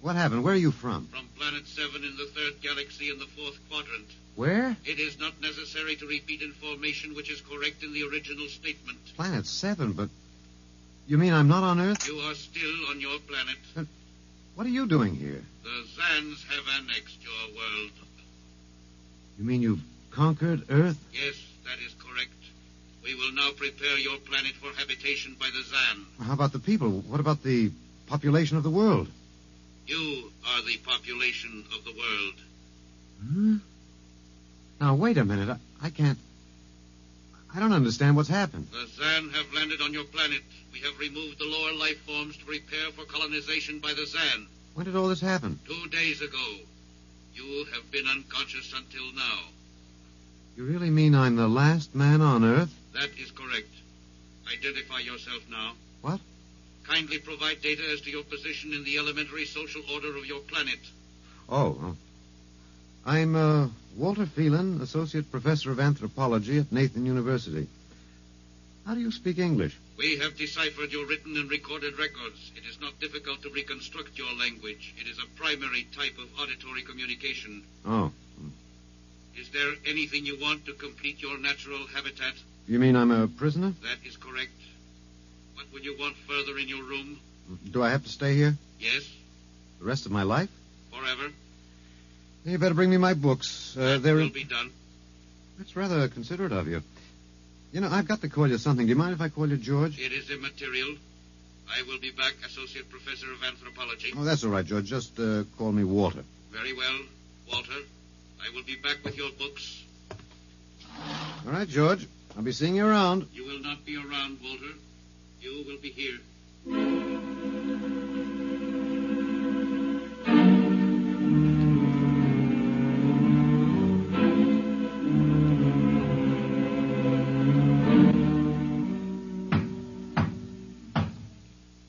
What 0.00 0.16
happened? 0.16 0.44
Where 0.44 0.54
are 0.54 0.56
you 0.56 0.70
from? 0.70 1.06
From 1.06 1.26
planet 1.38 1.66
7 1.66 2.04
in 2.04 2.16
the 2.16 2.26
third 2.26 2.62
galaxy 2.62 3.10
in 3.10 3.18
the 3.18 3.26
fourth 3.26 3.58
quadrant. 3.68 4.06
Where? 4.36 4.76
It 4.84 5.00
is 5.00 5.18
not 5.18 5.40
necessary 5.40 5.96
to 5.96 6.06
repeat 6.06 6.42
information 6.42 7.14
which 7.14 7.30
is 7.30 7.40
correct 7.40 7.82
in 7.82 7.92
the 7.92 8.04
original 8.04 8.46
statement. 8.48 8.98
Planet 9.16 9.46
7, 9.46 9.92
but. 9.92 10.08
You 11.08 11.18
mean 11.18 11.32
I'm 11.32 11.48
not 11.48 11.64
on 11.64 11.80
Earth? 11.80 12.06
You 12.06 12.18
are 12.18 12.34
still 12.34 12.90
on 12.90 13.00
your 13.00 13.18
planet. 13.20 13.88
What 14.54 14.66
are 14.66 14.70
you 14.70 14.86
doing 14.86 15.14
here? 15.14 15.42
The 15.62 15.84
Zans 15.96 16.44
have 16.44 16.64
annexed 16.80 17.18
your 17.22 17.56
world. 17.56 17.92
You 19.38 19.44
mean 19.44 19.62
you've 19.62 19.82
conquered 20.10 20.64
Earth? 20.68 20.98
Yes, 21.12 21.34
that 21.64 21.78
is 21.84 21.92
correct. 21.94 21.97
We 23.08 23.14
will 23.14 23.32
now 23.32 23.52
prepare 23.56 23.96
your 23.96 24.18
planet 24.18 24.52
for 24.60 24.68
habitation 24.78 25.34
by 25.40 25.46
the 25.46 25.62
Zan. 25.62 26.26
How 26.26 26.34
about 26.34 26.52
the 26.52 26.58
people? 26.58 26.90
What 27.08 27.20
about 27.20 27.42
the 27.42 27.70
population 28.06 28.58
of 28.58 28.62
the 28.62 28.68
world? 28.68 29.08
You 29.86 30.30
are 30.46 30.62
the 30.66 30.76
population 30.76 31.64
of 31.74 31.84
the 31.86 31.92
world. 31.92 32.34
Hmm? 33.22 33.56
Now, 34.78 34.94
wait 34.94 35.16
a 35.16 35.24
minute. 35.24 35.48
I, 35.48 35.86
I 35.86 35.88
can't. 35.88 36.18
I 37.54 37.60
don't 37.60 37.72
understand 37.72 38.14
what's 38.14 38.28
happened. 38.28 38.66
The 38.72 38.86
Zan 38.88 39.30
have 39.30 39.54
landed 39.54 39.80
on 39.80 39.94
your 39.94 40.04
planet. 40.04 40.42
We 40.70 40.80
have 40.80 40.98
removed 40.98 41.38
the 41.38 41.46
lower 41.46 41.72
life 41.78 41.98
forms 42.04 42.36
to 42.36 42.44
prepare 42.44 42.90
for 42.94 43.06
colonization 43.06 43.78
by 43.78 43.94
the 43.94 44.04
Zan. 44.04 44.46
When 44.74 44.84
did 44.84 44.96
all 44.96 45.08
this 45.08 45.22
happen? 45.22 45.58
Two 45.66 45.88
days 45.88 46.20
ago. 46.20 46.56
You 47.32 47.64
have 47.72 47.90
been 47.90 48.06
unconscious 48.06 48.74
until 48.76 49.14
now. 49.14 49.38
You 50.58 50.64
really 50.64 50.90
mean 50.90 51.14
I'm 51.14 51.36
the 51.36 51.48
last 51.48 51.94
man 51.94 52.20
on 52.20 52.44
Earth? 52.44 52.74
That 52.94 53.10
is 53.18 53.30
correct. 53.30 53.68
Identify 54.52 55.00
yourself 55.00 55.42
now. 55.50 55.72
What? 56.00 56.20
Kindly 56.86 57.18
provide 57.18 57.60
data 57.60 57.82
as 57.92 58.00
to 58.02 58.10
your 58.10 58.24
position 58.24 58.72
in 58.72 58.84
the 58.84 58.98
elementary 58.98 59.44
social 59.44 59.82
order 59.92 60.16
of 60.16 60.24
your 60.24 60.40
planet. 60.40 60.78
Oh. 61.48 61.96
I'm 63.04 63.36
uh, 63.36 63.68
Walter 63.96 64.26
Phelan, 64.26 64.80
Associate 64.80 65.30
Professor 65.30 65.70
of 65.70 65.80
Anthropology 65.80 66.58
at 66.58 66.72
Nathan 66.72 67.06
University. 67.06 67.68
How 68.86 68.94
do 68.94 69.00
you 69.00 69.12
speak 69.12 69.38
English? 69.38 69.76
We 69.98 70.16
have 70.18 70.36
deciphered 70.36 70.92
your 70.92 71.06
written 71.06 71.36
and 71.36 71.50
recorded 71.50 71.98
records. 71.98 72.52
It 72.56 72.64
is 72.64 72.80
not 72.80 72.98
difficult 73.00 73.42
to 73.42 73.50
reconstruct 73.50 74.16
your 74.16 74.32
language. 74.38 74.94
It 74.98 75.08
is 75.08 75.18
a 75.18 75.26
primary 75.38 75.86
type 75.94 76.16
of 76.18 76.28
auditory 76.40 76.82
communication. 76.82 77.64
Oh. 77.84 78.12
Is 79.36 79.50
there 79.50 79.74
anything 79.86 80.24
you 80.24 80.38
want 80.40 80.64
to 80.66 80.72
complete 80.72 81.20
your 81.20 81.38
natural 81.38 81.86
habitat? 81.94 82.34
You 82.68 82.78
mean 82.78 82.96
I'm 82.96 83.10
a 83.10 83.26
prisoner? 83.26 83.72
That 83.82 84.06
is 84.06 84.16
correct. 84.16 84.52
What 85.54 85.66
would 85.72 85.84
you 85.84 85.96
want 85.98 86.16
further 86.28 86.58
in 86.58 86.68
your 86.68 86.82
room? 86.84 87.18
Do 87.70 87.82
I 87.82 87.90
have 87.90 88.02
to 88.04 88.10
stay 88.10 88.34
here? 88.34 88.56
Yes, 88.78 89.08
The 89.80 89.86
rest 89.86 90.06
of 90.06 90.12
my 90.12 90.22
life? 90.22 90.50
forever. 90.92 91.32
You 92.44 92.58
better 92.58 92.74
bring 92.74 92.90
me 92.90 92.96
my 92.96 93.14
books. 93.14 93.76
Uh, 93.76 93.98
that 93.98 94.14
will 94.14 94.30
be 94.30 94.44
done. 94.44 94.70
That's 95.58 95.74
rather 95.76 96.08
considerate 96.08 96.52
of 96.52 96.66
you. 96.68 96.82
You 97.72 97.80
know, 97.80 97.88
I've 97.90 98.08
got 98.08 98.20
to 98.22 98.28
call 98.28 98.48
you 98.48 98.58
something. 98.58 98.86
Do 98.86 98.90
you 98.90 98.96
mind 98.96 99.12
if 99.12 99.20
I 99.20 99.28
call 99.28 99.48
you 99.48 99.56
George? 99.56 99.98
It 99.98 100.12
is 100.12 100.30
immaterial. 100.30 100.96
I 101.68 101.82
will 101.86 101.98
be 101.98 102.10
back, 102.10 102.34
Associate 102.46 102.88
Professor 102.88 103.30
of 103.32 103.42
Anthropology. 103.44 104.12
Oh, 104.16 104.24
that's 104.24 104.44
all 104.44 104.50
right, 104.50 104.64
George. 104.64 104.86
Just 104.86 105.18
uh, 105.20 105.44
call 105.58 105.72
me 105.72 105.84
Walter. 105.84 106.24
Very 106.50 106.72
well, 106.74 106.98
Walter. 107.52 107.80
I 108.40 108.54
will 108.54 108.64
be 108.64 108.76
back 108.76 108.98
with 109.04 109.16
your 109.16 109.30
books. 109.38 109.82
All 111.46 111.52
right, 111.52 111.68
George. 111.68 112.06
I'll 112.38 112.44
be 112.44 112.52
seeing 112.52 112.76
you 112.76 112.86
around. 112.86 113.26
You 113.32 113.44
will 113.44 113.58
not 113.58 113.84
be 113.84 113.96
around, 113.96 114.38
Walter. 114.40 114.66
You 115.40 115.64
will 115.66 115.76
be 115.78 115.90
here. 115.90 116.20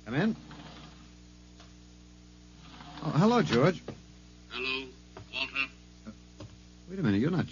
Come 0.06 0.16
in. 0.16 0.36
Oh, 3.06 3.12
hello, 3.12 3.44
George. 3.44 3.84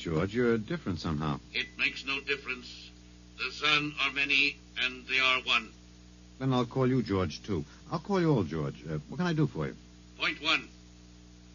George? 0.07 0.33
You're 0.33 0.57
different 0.57 0.99
somehow. 0.99 1.39
It 1.53 1.67
makes 1.77 2.05
no 2.05 2.19
difference. 2.21 2.89
The 3.37 3.51
Zan 3.51 3.93
are 4.01 4.13
many, 4.13 4.55
and 4.83 5.05
they 5.07 5.19
are 5.19 5.41
one. 5.41 5.69
Then 6.39 6.53
I'll 6.53 6.65
call 6.65 6.87
you 6.87 7.01
George, 7.03 7.43
too. 7.43 7.65
I'll 7.91 7.99
call 7.99 8.21
you 8.21 8.31
all 8.31 8.43
George. 8.43 8.75
Uh, 8.89 8.99
what 9.09 9.17
can 9.17 9.27
I 9.27 9.33
do 9.33 9.47
for 9.47 9.67
you? 9.67 9.75
Point 10.17 10.41
one. 10.41 10.67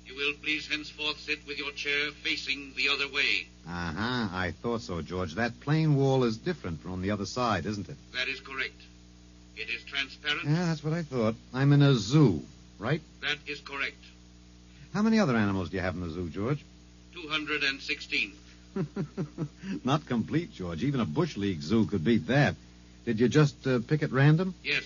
You 0.07 0.17
will 0.17 0.35
please 0.43 0.69
henceforth 0.69 1.19
sit 1.21 1.39
with 1.47 1.59
your 1.59 1.71
chair 1.73 2.11
facing 2.23 2.73
the 2.77 2.91
other 2.91 3.09
way. 3.09 3.47
Uh-huh. 3.67 4.29
I 4.33 4.53
thought 4.61 4.83
so, 4.83 5.01
George. 5.01 5.35
That 5.35 5.59
plain 5.61 5.97
wall 5.97 6.25
is 6.25 6.37
different 6.37 6.83
from 6.83 7.01
the 7.01 7.13
other 7.13 7.27
side, 7.27 7.65
isn't 7.65 7.89
it? 7.89 7.97
That 8.15 8.29
is 8.29 8.41
correct. 8.41 8.81
It 9.57 9.71
is 9.71 9.83
transparent. 9.85 10.45
Yeah, 10.45 10.67
that's 10.67 10.85
what 10.85 10.93
I 10.93 11.03
thought. 11.03 11.37
I'm 11.55 11.73
in 11.73 11.81
a 11.81 11.95
zoo, 11.95 12.43
right? 12.79 13.01
That 13.23 13.39
is 13.47 13.61
correct. 13.61 14.03
How 14.93 15.01
many 15.01 15.19
other 15.19 15.37
animals 15.37 15.71
do 15.71 15.77
you 15.77 15.83
have 15.83 15.95
in 15.95 16.03
the 16.03 16.11
zoo, 16.11 16.29
George? 16.29 16.63
216. 17.15 18.33
Not 19.85 20.07
complete, 20.07 20.53
George. 20.55 20.83
Even 20.83 21.01
a 21.01 21.05
Bush 21.05 21.37
League 21.37 21.61
zoo 21.61 21.87
could 21.87 22.05
beat 22.05 22.27
that. 22.29 22.55
Did 23.05 23.21
you 23.21 23.29
just 23.29 23.67
uh, 23.67 23.81
pick 23.87 24.03
at 24.03 24.13
random? 24.13 24.55
Yes. 24.63 24.85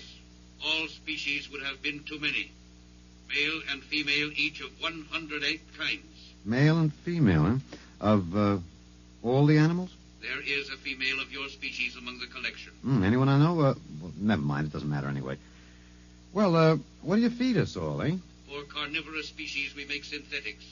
All 0.65 0.87
species 0.87 1.49
would 1.51 1.63
have 1.63 1.81
been 1.81 2.03
too 2.03 2.19
many. 2.19 2.51
Male 3.29 3.61
and 3.71 3.83
female, 3.83 4.31
each 4.35 4.61
of 4.61 4.71
108 4.81 5.61
kinds. 5.77 6.33
Male 6.45 6.77
and 6.77 6.93
female, 6.93 7.43
huh? 7.43 7.57
Of 7.99 8.35
uh, 8.35 8.57
all 9.23 9.45
the 9.45 9.57
animals? 9.57 9.93
There 10.21 10.41
is 10.41 10.69
a 10.69 10.77
female 10.77 11.19
of 11.21 11.31
your 11.31 11.47
species 11.49 11.95
among 11.95 12.19
the 12.19 12.27
collection. 12.27 12.73
Hmm, 12.81 13.03
anyone 13.03 13.29
I 13.29 13.37
know? 13.37 13.59
Uh, 13.59 13.75
well, 14.01 14.13
never 14.17 14.41
mind. 14.41 14.67
It 14.67 14.73
doesn't 14.73 14.89
matter 14.89 15.07
anyway. 15.07 15.37
Well, 16.33 16.55
uh, 16.55 16.77
what 17.01 17.17
do 17.17 17.21
you 17.21 17.29
feed 17.29 17.57
us 17.57 17.75
all, 17.77 18.01
eh? 18.01 18.15
For 18.49 18.63
carnivorous 18.63 19.27
species, 19.27 19.75
we 19.75 19.85
make 19.85 20.03
synthetics. 20.03 20.65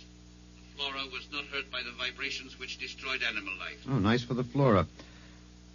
Flora 0.78 1.06
was 1.12 1.28
not 1.32 1.46
hurt 1.46 1.72
by 1.72 1.82
the 1.84 1.92
vibrations 1.92 2.60
which 2.60 2.78
destroyed 2.78 3.22
animal 3.24 3.54
life. 3.60 3.78
Oh, 3.90 4.00
nice 4.00 4.24
for 4.24 4.34
the 4.34 4.44
flora. 4.44 4.88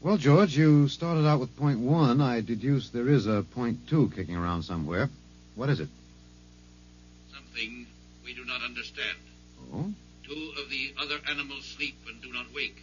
Well, 0.03 0.17
George, 0.17 0.57
you 0.57 0.89
started 0.89 1.27
out 1.27 1.41
with 1.41 1.57
point 1.57 1.81
one. 1.81 2.21
I 2.21 2.41
deduce 2.41 2.91
there 2.91 3.09
is 3.09 3.27
a 3.27 3.43
point 3.55 3.89
two 3.89 4.11
kicking 4.15 4.37
around 4.37 4.63
somewhere. 4.63 5.11
What 5.55 5.69
is 5.69 5.81
it? 5.81 5.89
Something 7.35 7.87
we 8.25 8.35
do 8.35 8.45
not 8.45 8.63
understand. 8.63 9.19
Oh? 9.75 9.93
Two 10.25 10.53
of 10.63 10.71
the 10.71 10.95
other 10.99 11.19
animals 11.29 11.65
sleep 11.65 11.97
and 12.09 12.21
do 12.23 12.33
not 12.33 12.47
wake. 12.55 12.81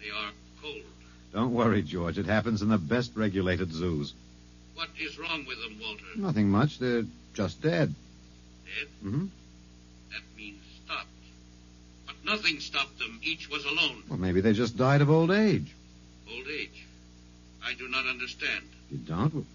They 0.00 0.10
are 0.10 0.30
cold. 0.60 0.82
Don't 1.32 1.54
worry, 1.54 1.82
George. 1.82 2.18
It 2.18 2.26
happens 2.26 2.60
in 2.60 2.68
the 2.68 2.78
best 2.78 3.12
regulated 3.14 3.72
zoos. 3.72 4.12
What 4.74 4.88
is 5.00 5.18
wrong 5.18 5.44
with 5.46 5.62
them, 5.62 5.78
Walter? 5.80 6.04
Nothing 6.16 6.50
much. 6.50 6.78
They're 6.78 7.04
just 7.34 7.62
dead. 7.62 7.94
Dead? 8.64 8.88
Mm-hmm. 9.04 9.26
That 10.10 10.22
means 10.36 10.59
nothing 12.24 12.60
stopped 12.60 12.98
them. 12.98 13.20
Each 13.22 13.48
was 13.48 13.64
alone. 13.64 14.02
Well, 14.08 14.18
maybe 14.18 14.40
they 14.40 14.52
just 14.52 14.76
died 14.76 15.00
of 15.00 15.10
old 15.10 15.30
age. 15.30 15.72
Old 16.30 16.46
age. 16.48 16.86
I 17.64 17.74
do 17.74 17.88
not 17.88 18.06
understand. 18.06 18.64
You 18.90 18.98
don't? 18.98 19.46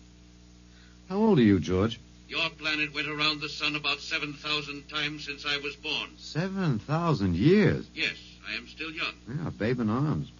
How 1.09 1.17
old 1.17 1.39
are 1.39 1.43
you, 1.43 1.59
George? 1.59 1.99
Your 2.27 2.49
planet 2.49 2.93
went 2.93 3.07
around 3.07 3.41
the 3.41 3.49
sun 3.49 3.75
about 3.75 3.99
7,000 3.99 4.89
times 4.89 5.25
since 5.25 5.45
I 5.45 5.57
was 5.57 5.75
born. 5.75 6.09
Seven 6.17 6.79
thousand 6.79 7.35
years. 7.35 7.85
Yes, 7.93 8.15
I 8.49 8.55
am 8.55 8.67
still 8.67 8.91
young. 8.91 9.13
Yeah, 9.27 9.47
a 9.47 9.51
babe 9.51 9.79
in 9.79 9.89
arms. 9.89 10.31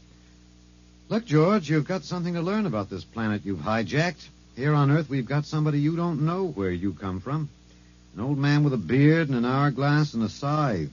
Look, 1.09 1.25
George, 1.25 1.69
you've 1.69 1.87
got 1.87 2.03
something 2.03 2.33
to 2.33 2.41
learn 2.41 2.65
about 2.65 2.89
this 2.89 3.03
planet 3.03 3.43
you've 3.45 3.59
hijacked. 3.59 4.27
Here 4.55 4.73
on 4.73 4.89
Earth, 4.89 5.09
we've 5.09 5.27
got 5.27 5.45
somebody 5.45 5.79
you 5.79 5.95
don't 5.95 6.25
know 6.25 6.47
where 6.47 6.71
you 6.71 6.93
come 6.93 7.19
from. 7.19 7.49
An 8.15 8.21
old 8.21 8.39
man 8.39 8.63
with 8.63 8.73
a 8.73 8.77
beard 8.77 9.27
and 9.27 9.37
an 9.37 9.45
hourglass 9.45 10.15
and 10.15 10.23
a 10.23 10.29
scythe. 10.29 10.89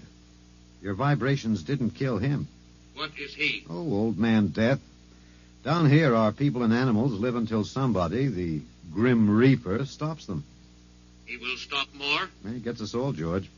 Your 0.82 0.94
vibrations 0.94 1.62
didn't 1.62 1.90
kill 1.90 2.18
him. 2.18 2.48
What 2.94 3.10
is 3.18 3.34
he? 3.34 3.64
Oh, 3.70 3.92
old 3.92 4.18
man 4.18 4.48
death. 4.48 4.80
Down 5.64 5.88
here, 5.88 6.14
our 6.14 6.32
people 6.32 6.64
and 6.64 6.72
animals 6.72 7.12
live 7.12 7.36
until 7.36 7.64
somebody, 7.64 8.26
the 8.26 8.62
Grim 8.92 9.30
Reaper, 9.30 9.86
stops 9.86 10.26
them. 10.26 10.44
He 11.24 11.36
will 11.36 11.56
stop 11.56 11.86
more? 11.94 12.28
He 12.52 12.58
gets 12.58 12.80
us 12.80 12.94
all, 12.94 13.12
George. 13.12 13.48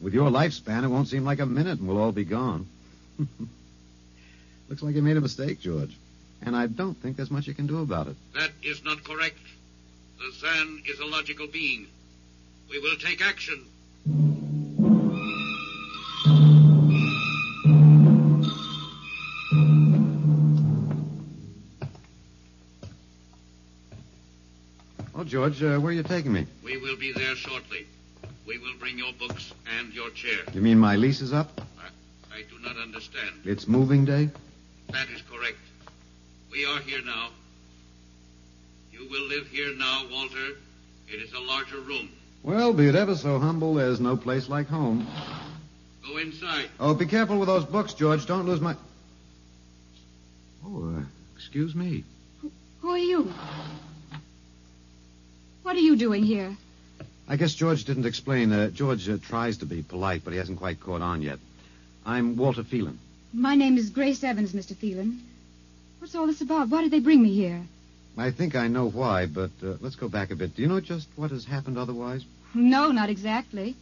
With 0.00 0.14
your 0.14 0.30
lifespan, 0.30 0.82
it 0.82 0.88
won't 0.88 1.08
seem 1.08 1.24
like 1.24 1.40
a 1.40 1.46
minute 1.46 1.78
and 1.78 1.86
we'll 1.86 1.98
all 1.98 2.10
be 2.10 2.24
gone. 2.24 2.66
Looks 4.68 4.82
like 4.82 4.94
you 4.94 5.02
made 5.02 5.18
a 5.18 5.20
mistake, 5.20 5.60
George. 5.60 5.94
And 6.40 6.56
I 6.56 6.66
don't 6.66 6.94
think 6.94 7.16
there's 7.16 7.30
much 7.30 7.46
you 7.46 7.54
can 7.54 7.66
do 7.66 7.82
about 7.82 8.08
it. 8.08 8.16
That 8.34 8.50
is 8.62 8.82
not 8.82 9.04
correct. 9.04 9.38
The 10.18 10.32
Zan 10.38 10.82
is 10.88 10.98
a 10.98 11.04
logical 11.04 11.46
being. 11.46 11.86
We 12.70 12.80
will 12.80 12.96
take 12.96 13.20
action. 13.20 13.64
George, 25.32 25.62
uh, 25.62 25.78
where 25.78 25.92
are 25.92 25.94
you 25.94 26.02
taking 26.02 26.30
me? 26.30 26.46
We 26.62 26.76
will 26.76 26.96
be 26.96 27.10
there 27.10 27.34
shortly. 27.34 27.86
We 28.46 28.58
will 28.58 28.74
bring 28.78 28.98
your 28.98 29.14
books 29.18 29.54
and 29.78 29.90
your 29.94 30.10
chair. 30.10 30.40
You 30.52 30.60
mean 30.60 30.78
my 30.78 30.96
lease 30.96 31.22
is 31.22 31.32
up? 31.32 31.58
I, 31.78 32.36
I 32.36 32.42
do 32.42 32.58
not 32.62 32.76
understand. 32.76 33.30
It's 33.46 33.66
moving 33.66 34.04
day? 34.04 34.28
That 34.90 35.08
is 35.08 35.22
correct. 35.22 35.56
We 36.50 36.66
are 36.66 36.80
here 36.80 37.00
now. 37.06 37.30
You 38.92 39.08
will 39.08 39.26
live 39.26 39.46
here 39.46 39.74
now, 39.74 40.02
Walter. 40.12 40.58
It 41.08 41.22
is 41.22 41.32
a 41.32 41.40
larger 41.40 41.80
room. 41.80 42.10
Well, 42.42 42.74
be 42.74 42.88
it 42.88 42.94
ever 42.94 43.16
so 43.16 43.38
humble, 43.38 43.72
there's 43.72 44.00
no 44.00 44.18
place 44.18 44.50
like 44.50 44.68
home. 44.68 45.06
Go 46.06 46.18
inside. 46.18 46.68
Oh, 46.78 46.92
be 46.92 47.06
careful 47.06 47.38
with 47.38 47.48
those 47.48 47.64
books, 47.64 47.94
George. 47.94 48.26
Don't 48.26 48.44
lose 48.44 48.60
my. 48.60 48.76
Oh, 50.66 50.94
uh, 50.94 51.02
excuse 51.36 51.74
me. 51.74 52.04
Who 52.82 52.90
are 52.90 52.98
you? 52.98 53.32
What 55.62 55.76
are 55.76 55.80
you 55.80 55.96
doing 55.96 56.24
here? 56.24 56.56
I 57.28 57.36
guess 57.36 57.54
George 57.54 57.84
didn't 57.84 58.06
explain. 58.06 58.52
Uh, 58.52 58.68
George 58.70 59.08
uh, 59.08 59.16
tries 59.22 59.58
to 59.58 59.66
be 59.66 59.82
polite, 59.82 60.22
but 60.24 60.32
he 60.32 60.38
hasn't 60.38 60.58
quite 60.58 60.80
caught 60.80 61.02
on 61.02 61.22
yet. 61.22 61.38
I'm 62.04 62.36
Walter 62.36 62.64
Phelan. 62.64 62.98
My 63.32 63.54
name 63.54 63.78
is 63.78 63.90
Grace 63.90 64.24
Evans, 64.24 64.52
Mr. 64.52 64.76
Phelan. 64.76 65.22
What's 66.00 66.14
all 66.14 66.26
this 66.26 66.40
about? 66.40 66.68
Why 66.68 66.82
did 66.82 66.90
they 66.90 66.98
bring 67.00 67.22
me 67.22 67.32
here? 67.34 67.62
I 68.18 68.30
think 68.30 68.54
I 68.56 68.66
know 68.68 68.90
why, 68.90 69.26
but 69.26 69.50
uh, 69.62 69.74
let's 69.80 69.96
go 69.96 70.08
back 70.08 70.30
a 70.30 70.36
bit. 70.36 70.54
Do 70.56 70.62
you 70.62 70.68
know 70.68 70.80
just 70.80 71.08
what 71.16 71.30
has 71.30 71.44
happened 71.44 71.78
otherwise? 71.78 72.24
No, 72.54 72.90
not 72.90 73.08
exactly. 73.08 73.74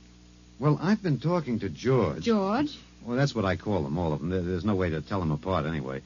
Well, 0.61 0.79
I've 0.81 1.03
been 1.03 1.19
talking 1.19 1.59
to 1.61 1.69
George. 1.71 2.23
George? 2.25 2.79
Well, 3.05 3.17
that's 3.17 3.35
what 3.35 3.45
I 3.47 3.57
call 3.57 3.83
them, 3.83 3.99
all 3.99 4.13
of 4.13 4.21
them. 4.21 4.29
There- 4.29 4.43
There's 4.43 4.65
no 4.65 4.75
way 4.77 4.91
to 4.91 5.01
tell 5.01 5.19
them 5.19 5.33
apart 5.33 5.65
anyway. 5.67 6.03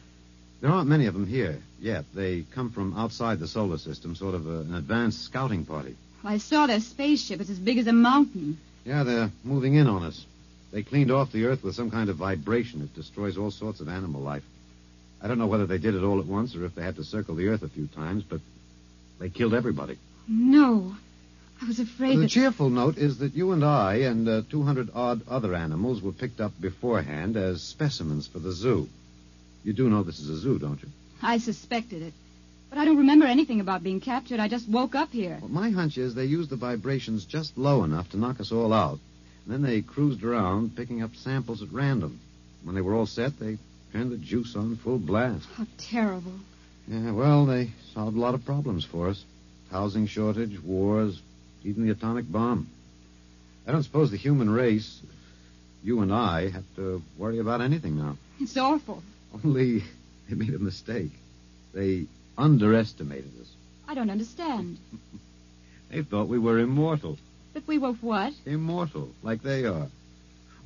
There 0.65 0.73
aren't 0.73 0.89
many 0.89 1.05
of 1.05 1.13
them 1.13 1.27
here 1.27 1.61
yet. 1.79 2.07
They 2.15 2.41
come 2.55 2.71
from 2.71 2.97
outside 2.97 3.39
the 3.39 3.47
solar 3.47 3.77
system, 3.77 4.17
sort 4.17 4.35
of 4.35 4.47
a, 4.47 4.61
an 4.61 4.75
advanced 4.75 5.23
scouting 5.23 5.67
party. 5.67 5.95
I 6.25 6.39
saw 6.39 6.67
their 6.67 6.81
spaceship. 6.81 7.39
It's 7.43 7.51
as 7.51 7.59
big 7.59 7.77
as 7.77 7.87
a 7.87 7.93
mountain. 7.93 8.57
Yeah, 8.83 9.03
they're 9.03 9.31
moving 9.45 9.75
in 9.75 9.87
on 9.89 10.05
us. 10.05 10.25
They 10.73 10.83
cleaned 10.83 11.11
off 11.11 11.33
the 11.33 11.45
Earth 11.45 11.63
with 11.63 11.75
some 11.75 11.91
kind 11.91 12.09
of 12.09 12.17
vibration. 12.17 12.81
It 12.81 12.95
destroys 12.95 13.37
all 13.37 13.51
sorts 13.51 13.81
of 13.81 13.91
animal 13.91 14.23
life. 14.23 14.43
I 15.21 15.29
don't 15.29 15.37
know 15.37 15.49
whether 15.49 15.67
they 15.67 15.77
did 15.77 15.95
it 15.97 16.03
all 16.03 16.19
at 16.19 16.25
once 16.25 16.57
or 16.57 16.65
if 16.65 16.75
they 16.75 16.83
had 16.83 16.97
to 16.97 17.05
circle 17.05 17.35
the 17.35 17.49
Earth 17.49 17.63
a 17.63 17.69
few 17.69 17.87
times, 17.87 18.23
but 18.23 18.41
they 19.19 19.29
killed 19.29 19.53
everybody. 19.53 19.99
No. 20.27 20.97
I 21.61 21.67
was 21.67 21.79
afraid 21.79 22.17
the 22.17 22.23
that... 22.23 22.31
cheerful 22.31 22.71
note 22.71 22.97
is 22.97 23.19
that 23.19 23.35
you 23.35 23.53
and 23.53 23.63
I 23.63 23.97
and 23.97 24.27
uh, 24.27 24.41
200 24.49 24.89
odd 24.95 25.29
other 25.29 25.55
animals 25.55 26.01
were 26.01 26.13
picked 26.13 26.41
up 26.41 26.59
beforehand 26.59 27.37
as 27.37 27.63
specimens 27.63 28.27
for 28.27 28.39
the 28.39 28.53
zoo. 28.53 28.89
You 29.65 29.73
do 29.73 29.89
know 29.89 30.03
this 30.03 30.21
is 30.21 30.29
a 30.29 30.37
zoo, 30.37 30.59
don't 30.59 30.81
you? 30.83 30.89
I 31.23 31.39
suspected 31.39 32.03
it. 32.03 32.13
But 32.69 32.79
I 32.79 32.85
don't 32.85 32.99
remember 32.99 33.27
anything 33.27 33.61
about 33.61 33.83
being 33.83 34.01
captured. 34.01 34.41
I 34.41 34.49
just 34.49 34.69
woke 34.69 34.95
up 34.95 35.11
here. 35.11 35.39
Well, 35.41 35.51
my 35.51 35.71
hunch 35.71 35.97
is 35.97 36.15
they 36.15 36.25
used 36.25 36.51
the 36.51 36.57
vibrations 36.57 37.25
just 37.25 37.57
low 37.57 37.85
enough 37.85 38.11
to 38.11 38.17
knock 38.17 38.41
us 38.41 38.53
all 38.53 38.73
out. 38.73 38.99
And 39.45 39.55
then 39.55 39.63
they 39.63 39.81
cruised 39.81 40.25
around, 40.25 40.77
picking 40.77 41.03
up 41.03 41.15
samples 41.17 41.63
at 41.63 41.73
random. 41.73 42.21
When 42.63 42.75
they 42.75 42.81
were 42.81 42.95
all 42.95 43.07
set, 43.07 43.39
they 43.39 43.59
turned 43.93 44.11
the 44.11 44.17
juice 44.17 44.57
on 44.57 44.77
full 44.77 44.99
blast. 44.99 45.47
How 45.55 45.67
terrible. 45.79 46.33
Yeah, 46.89 47.13
well, 47.13 47.47
they 47.47 47.71
solved 47.95 48.17
a 48.17 48.21
lot 48.21 48.35
of 48.35 48.45
problems 48.45 48.85
for 48.85 49.09
us. 49.09 49.25
Housing 49.71 50.07
shortage, 50.07 50.61
wars, 50.61 51.21
even 51.63 51.85
the 51.85 51.93
atomic 51.93 52.31
bomb. 52.31 52.69
I 53.67 53.73
don't 53.73 53.83
suppose 53.83 54.11
the 54.11 54.17
human 54.17 54.51
race, 54.51 55.01
you 55.83 56.01
and 56.01 56.13
I, 56.13 56.51
have 56.51 56.65
to 56.77 57.03
worry 57.17 57.39
about 57.39 57.61
anything 57.61 57.97
now. 57.97 58.19
It's 58.41 58.57
awful. 58.57 59.03
Only 59.43 59.83
they 60.29 60.37
made 60.37 60.55
a 60.55 60.59
mistake. 60.59 61.13
They 61.73 62.07
underestimated 62.39 63.33
us. 63.41 63.49
I 63.89 63.95
don't 63.95 64.11
understand. 64.11 64.79
They 65.91 66.03
thought 66.03 66.27
we 66.27 66.41
were 66.41 66.59
immortal. 66.59 67.19
That 67.53 67.69
we 67.69 67.79
were 67.79 67.93
what? 67.93 68.33
Immortal, 68.47 69.11
like 69.23 69.43
they 69.43 69.65
are. 69.65 69.87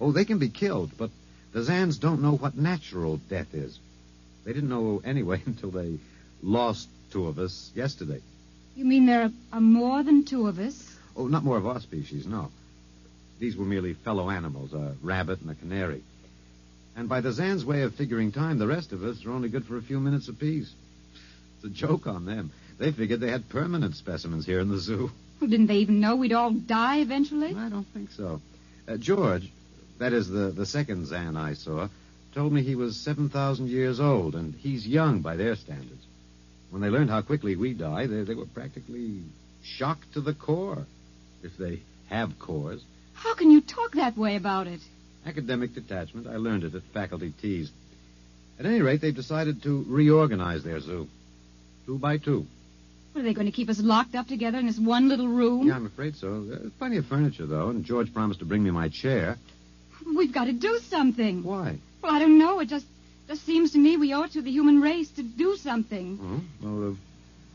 Oh, 0.00 0.10
they 0.10 0.24
can 0.24 0.38
be 0.38 0.48
killed, 0.48 0.92
but 0.96 1.10
the 1.52 1.60
Zans 1.60 2.00
don't 2.00 2.22
know 2.22 2.36
what 2.36 2.56
natural 2.56 3.18
death 3.28 3.52
is. 3.52 3.78
They 4.44 4.54
didn't 4.54 4.70
know 4.70 5.02
anyway 5.04 5.42
until 5.44 5.70
they 5.70 5.98
lost 6.42 6.88
two 7.12 7.26
of 7.26 7.38
us 7.38 7.70
yesterday. 7.74 8.22
You 8.74 8.86
mean 8.86 9.04
there 9.04 9.24
are, 9.24 9.32
are 9.52 9.60
more 9.60 10.02
than 10.02 10.24
two 10.24 10.46
of 10.46 10.58
us? 10.58 10.96
Oh, 11.14 11.26
not 11.26 11.44
more 11.44 11.58
of 11.58 11.66
our 11.66 11.80
species, 11.80 12.26
no. 12.26 12.50
These 13.38 13.54
were 13.56 13.66
merely 13.66 13.92
fellow 13.92 14.30
animals, 14.30 14.72
a 14.72 14.94
rabbit 15.02 15.42
and 15.42 15.50
a 15.50 15.54
canary. 15.56 16.02
And 16.98 17.08
by 17.08 17.20
the 17.20 17.30
Zan's 17.30 17.64
way 17.64 17.82
of 17.82 17.94
figuring 17.94 18.32
time, 18.32 18.58
the 18.58 18.66
rest 18.66 18.90
of 18.90 19.04
us 19.04 19.24
are 19.24 19.30
only 19.30 19.48
good 19.48 19.64
for 19.64 19.76
a 19.76 19.82
few 19.82 20.00
minutes 20.00 20.26
apiece. 20.26 20.68
It's 21.54 21.64
a 21.64 21.68
joke 21.68 22.08
on 22.08 22.26
them. 22.26 22.50
They 22.76 22.90
figured 22.90 23.20
they 23.20 23.30
had 23.30 23.48
permanent 23.48 23.94
specimens 23.94 24.44
here 24.44 24.58
in 24.58 24.68
the 24.68 24.78
zoo. 24.78 25.12
Well, 25.40 25.48
didn't 25.48 25.68
they 25.68 25.76
even 25.76 26.00
know 26.00 26.16
we'd 26.16 26.32
all 26.32 26.50
die 26.50 26.98
eventually? 26.98 27.54
I 27.54 27.68
don't 27.68 27.86
think 27.86 28.10
so. 28.10 28.42
Uh, 28.88 28.96
George, 28.96 29.48
that 29.98 30.12
is 30.12 30.28
the, 30.28 30.50
the 30.50 30.66
second 30.66 31.06
Zan 31.06 31.36
I 31.36 31.54
saw, 31.54 31.88
told 32.34 32.52
me 32.52 32.64
he 32.64 32.74
was 32.74 32.96
7,000 32.96 33.68
years 33.68 34.00
old, 34.00 34.34
and 34.34 34.52
he's 34.56 34.84
young 34.84 35.20
by 35.20 35.36
their 35.36 35.54
standards. 35.54 36.04
When 36.70 36.82
they 36.82 36.88
learned 36.88 37.10
how 37.10 37.22
quickly 37.22 37.54
we 37.54 37.74
die, 37.74 38.08
they, 38.08 38.22
they 38.22 38.34
were 38.34 38.46
practically 38.46 39.22
shocked 39.62 40.14
to 40.14 40.20
the 40.20 40.34
core, 40.34 40.84
if 41.44 41.56
they 41.56 41.78
have 42.08 42.40
cores. 42.40 42.82
How 43.12 43.36
can 43.36 43.52
you 43.52 43.60
talk 43.60 43.92
that 43.92 44.16
way 44.16 44.34
about 44.34 44.66
it? 44.66 44.80
Academic 45.26 45.74
detachment. 45.74 46.26
I 46.26 46.36
learned 46.36 46.64
it 46.64 46.74
at 46.74 46.82
faculty 46.94 47.32
teas. 47.40 47.70
At 48.58 48.66
any 48.66 48.80
rate, 48.80 49.00
they've 49.00 49.14
decided 49.14 49.62
to 49.62 49.84
reorganize 49.88 50.64
their 50.64 50.80
zoo. 50.80 51.08
Two 51.86 51.98
by 51.98 52.18
two. 52.18 52.46
What, 53.12 53.20
are 53.20 53.24
they 53.24 53.34
going 53.34 53.46
to 53.46 53.52
keep 53.52 53.68
us 53.68 53.80
locked 53.80 54.14
up 54.14 54.26
together 54.26 54.58
in 54.58 54.66
this 54.66 54.78
one 54.78 55.08
little 55.08 55.28
room? 55.28 55.68
Yeah, 55.68 55.76
I'm 55.76 55.86
afraid 55.86 56.16
so. 56.16 56.44
There's 56.44 56.72
plenty 56.72 56.96
of 56.98 57.06
furniture, 57.06 57.46
though, 57.46 57.68
and 57.68 57.84
George 57.84 58.12
promised 58.12 58.40
to 58.40 58.46
bring 58.46 58.62
me 58.62 58.70
my 58.70 58.88
chair. 58.88 59.36
We've 60.16 60.32
got 60.32 60.44
to 60.44 60.52
do 60.52 60.78
something. 60.88 61.42
Why? 61.42 61.78
Well, 62.02 62.12
I 62.12 62.18
don't 62.18 62.38
know. 62.38 62.60
It 62.60 62.68
just 62.68 62.86
just 63.28 63.44
seems 63.44 63.72
to 63.72 63.78
me 63.78 63.96
we 63.96 64.14
owe 64.14 64.22
it 64.22 64.32
to 64.32 64.42
the 64.42 64.50
human 64.50 64.80
race 64.80 65.10
to 65.12 65.22
do 65.22 65.56
something. 65.56 66.18
Oh, 66.22 66.66
well, 66.66 66.92
uh, 66.92 66.94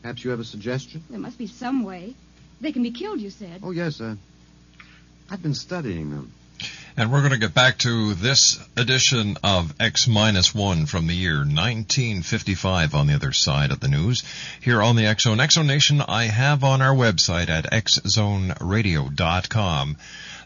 perhaps 0.02 0.24
you 0.24 0.30
have 0.30 0.38
a 0.38 0.44
suggestion? 0.44 1.02
There 1.10 1.18
must 1.18 1.36
be 1.36 1.48
some 1.48 1.82
way. 1.82 2.14
They 2.60 2.70
can 2.70 2.84
be 2.84 2.92
killed, 2.92 3.20
you 3.20 3.30
said. 3.30 3.60
Oh, 3.62 3.72
yes, 3.72 4.00
uh, 4.00 4.14
I've 5.28 5.42
been 5.42 5.54
studying 5.54 6.10
them. 6.10 6.32
And 6.96 7.10
we're 7.10 7.22
going 7.22 7.32
to 7.32 7.38
get 7.38 7.54
back 7.54 7.78
to 7.78 8.14
this 8.14 8.64
edition 8.76 9.36
of 9.42 9.74
X 9.80 10.06
minus 10.06 10.54
one 10.54 10.86
from 10.86 11.08
the 11.08 11.14
year 11.14 11.38
1955 11.38 12.94
on 12.94 13.08
the 13.08 13.14
other 13.14 13.32
side 13.32 13.72
of 13.72 13.80
the 13.80 13.88
news. 13.88 14.22
Here 14.60 14.80
on 14.80 14.94
the. 14.94 15.06
X 15.06 15.24
Zone 15.24 15.66
Nation, 15.66 16.00
I 16.00 16.24
have 16.24 16.62
on 16.62 16.82
our 16.82 16.94
website 16.94 17.48
at 17.48 17.72
xzoneradio.com 17.72 19.96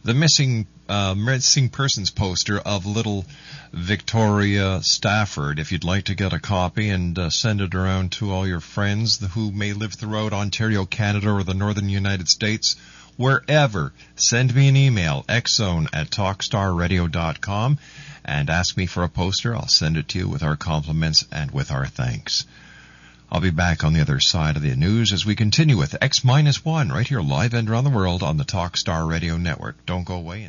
the 0.04 0.14
missing 0.14 0.66
uh, 0.88 1.14
missing 1.14 1.68
persons 1.68 2.10
poster 2.10 2.58
of 2.58 2.86
little 2.86 3.26
Victoria 3.72 4.80
Stafford. 4.82 5.58
If 5.58 5.70
you'd 5.70 5.84
like 5.84 6.04
to 6.04 6.14
get 6.14 6.32
a 6.32 6.38
copy 6.38 6.88
and 6.88 7.18
uh, 7.18 7.28
send 7.28 7.60
it 7.60 7.74
around 7.74 8.12
to 8.12 8.32
all 8.32 8.46
your 8.46 8.60
friends 8.60 9.18
who 9.34 9.52
may 9.52 9.74
live 9.74 9.92
throughout 9.92 10.32
Ontario, 10.32 10.86
Canada, 10.86 11.30
or 11.30 11.42
the 11.42 11.52
northern 11.52 11.90
United 11.90 12.28
States, 12.28 12.76
wherever, 13.18 13.92
send 14.16 14.54
me 14.54 14.68
an 14.68 14.76
email, 14.76 15.26
xzone 15.28 15.88
at 15.92 16.08
talkstarradio.com, 16.08 17.78
and 18.24 18.48
ask 18.48 18.76
me 18.78 18.86
for 18.86 19.02
a 19.02 19.08
poster. 19.10 19.54
I'll 19.54 19.68
send 19.68 19.98
it 19.98 20.08
to 20.08 20.20
you 20.20 20.28
with 20.28 20.42
our 20.42 20.56
compliments 20.56 21.26
and 21.30 21.50
with 21.50 21.70
our 21.70 21.84
thanks. 21.84 22.46
I'll 23.30 23.42
be 23.42 23.50
back 23.50 23.84
on 23.84 23.92
the 23.92 24.00
other 24.00 24.20
side 24.20 24.56
of 24.56 24.62
the 24.62 24.74
news 24.74 25.12
as 25.12 25.26
we 25.26 25.34
continue 25.34 25.76
with 25.76 26.02
X 26.02 26.24
minus 26.24 26.64
one 26.64 26.88
right 26.88 27.06
here 27.06 27.20
live 27.20 27.52
and 27.52 27.68
around 27.68 27.84
the 27.84 27.90
world 27.90 28.22
on 28.22 28.38
the 28.38 28.44
Talkstar 28.44 29.06
Radio 29.06 29.36
Network. 29.36 29.84
Don't 29.84 30.04
go 30.04 30.14
away. 30.14 30.48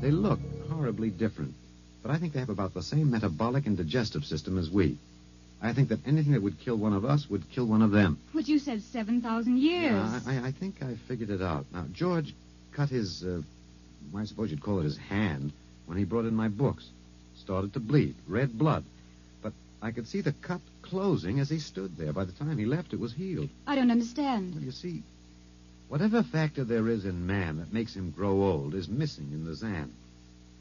They 0.00 0.10
look 0.10 0.40
horribly 0.68 1.10
different, 1.10 1.54
but 2.02 2.10
I 2.10 2.18
think 2.18 2.32
they 2.32 2.40
have 2.40 2.50
about 2.50 2.74
the 2.74 2.82
same 2.82 3.10
metabolic 3.10 3.66
and 3.66 3.76
digestive 3.76 4.24
system 4.24 4.58
as 4.58 4.70
we. 4.70 4.98
I 5.62 5.72
think 5.72 5.88
that 5.88 6.06
anything 6.06 6.32
that 6.32 6.42
would 6.42 6.60
kill 6.60 6.76
one 6.76 6.92
of 6.92 7.04
us 7.04 7.28
would 7.30 7.50
kill 7.50 7.66
one 7.66 7.80
of 7.82 7.90
them. 7.90 8.18
But 8.34 8.46
you 8.46 8.58
said 8.58 8.82
7,000 8.82 9.56
years. 9.56 9.92
Yeah, 9.92 10.20
I, 10.26 10.48
I 10.48 10.52
think 10.52 10.82
I 10.82 10.96
figured 11.08 11.30
it 11.30 11.40
out. 11.40 11.64
Now, 11.72 11.86
George 11.92 12.34
cut 12.72 12.90
his, 12.90 13.24
uh, 13.24 13.40
I 14.14 14.24
suppose 14.26 14.50
you'd 14.50 14.62
call 14.62 14.80
it 14.80 14.84
his 14.84 14.98
hand, 14.98 15.52
when 15.86 15.96
he 15.96 16.04
brought 16.04 16.26
in 16.26 16.34
my 16.34 16.48
books. 16.48 16.88
Started 17.38 17.72
to 17.74 17.80
bleed, 17.80 18.14
red 18.28 18.58
blood. 18.58 18.84
But 19.42 19.52
I 19.80 19.92
could 19.92 20.08
see 20.08 20.20
the 20.20 20.32
cut 20.32 20.60
closing 20.82 21.38
as 21.40 21.48
he 21.48 21.58
stood 21.58 21.96
there. 21.96 22.12
By 22.12 22.24
the 22.24 22.32
time 22.32 22.58
he 22.58 22.66
left, 22.66 22.92
it 22.92 23.00
was 23.00 23.12
healed. 23.12 23.48
I 23.66 23.74
don't 23.76 23.90
understand. 23.90 24.54
Well, 24.54 24.64
you 24.64 24.72
see, 24.72 25.02
whatever 25.88 26.22
factor 26.22 26.64
there 26.64 26.88
is 26.88 27.04
in 27.04 27.26
man 27.26 27.58
that 27.58 27.72
makes 27.72 27.94
him 27.94 28.10
grow 28.10 28.42
old 28.42 28.74
is 28.74 28.88
missing 28.88 29.30
in 29.32 29.44
the 29.44 29.54
Zan. 29.54 29.92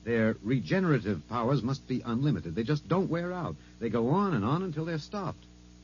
Their 0.04 0.36
regenerative 0.44 1.28
powers 1.30 1.64
must 1.64 1.88
be 1.88 2.02
unlimited. 2.06 2.54
They 2.54 2.64
just 2.64 2.88
don't 2.88 3.10
wear 3.10 3.34
out. 3.34 3.56
They 3.80 3.90
go 3.90 4.10
on 4.10 4.36
and 4.36 4.46
on 4.46 4.62
until 4.62 4.86
they're 4.86 5.00
stopped. 5.00 5.44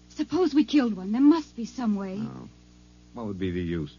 Suppose 0.09 0.53
we 0.53 0.63
killed 0.63 0.95
one. 0.95 1.11
There 1.11 1.21
must 1.21 1.55
be 1.55 1.65
some 1.65 1.95
way. 1.95 2.19
Oh, 2.21 2.47
what 3.13 3.25
would 3.25 3.39
be 3.39 3.51
the 3.51 3.61
use? 3.61 3.95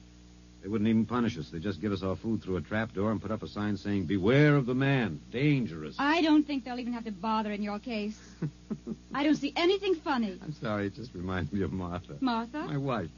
They 0.63 0.69
wouldn't 0.69 0.89
even 0.89 1.07
punish 1.07 1.37
us. 1.37 1.51
They'd 1.51 1.63
just 1.63 1.81
give 1.81 1.91
us 1.91 2.05
our 2.05 2.15
food 2.15 2.41
through 2.43 2.57
a 2.57 2.61
trap 2.61 2.95
door 2.95 3.11
and 3.11 3.21
put 3.21 3.33
up 3.33 3.43
a 3.43 3.49
sign 3.49 3.77
saying, 3.77 4.05
Beware 4.05 4.55
of 4.55 4.67
the 4.67 4.75
man. 4.75 5.21
Dangerous. 5.33 5.97
I 5.99 6.23
don't 6.23 6.47
think 6.47 6.65
they'll 6.65 6.79
even 6.79 6.93
have 6.93 7.05
to 7.07 7.11
bother 7.11 7.51
in 7.51 7.63
your 7.63 7.81
case. 7.81 8.17
I 9.15 9.25
don't 9.25 9.35
see 9.35 9.53
anything 9.57 9.97
funny. 9.97 10.39
I'm 10.41 10.55
sorry, 10.63 10.87
it 10.87 10.95
just 10.95 11.13
reminds 11.15 11.53
me 11.53 11.63
of 11.63 11.73
Martha. 11.73 12.15
Martha? 12.21 12.59
My 12.63 12.77
wife. 12.77 13.11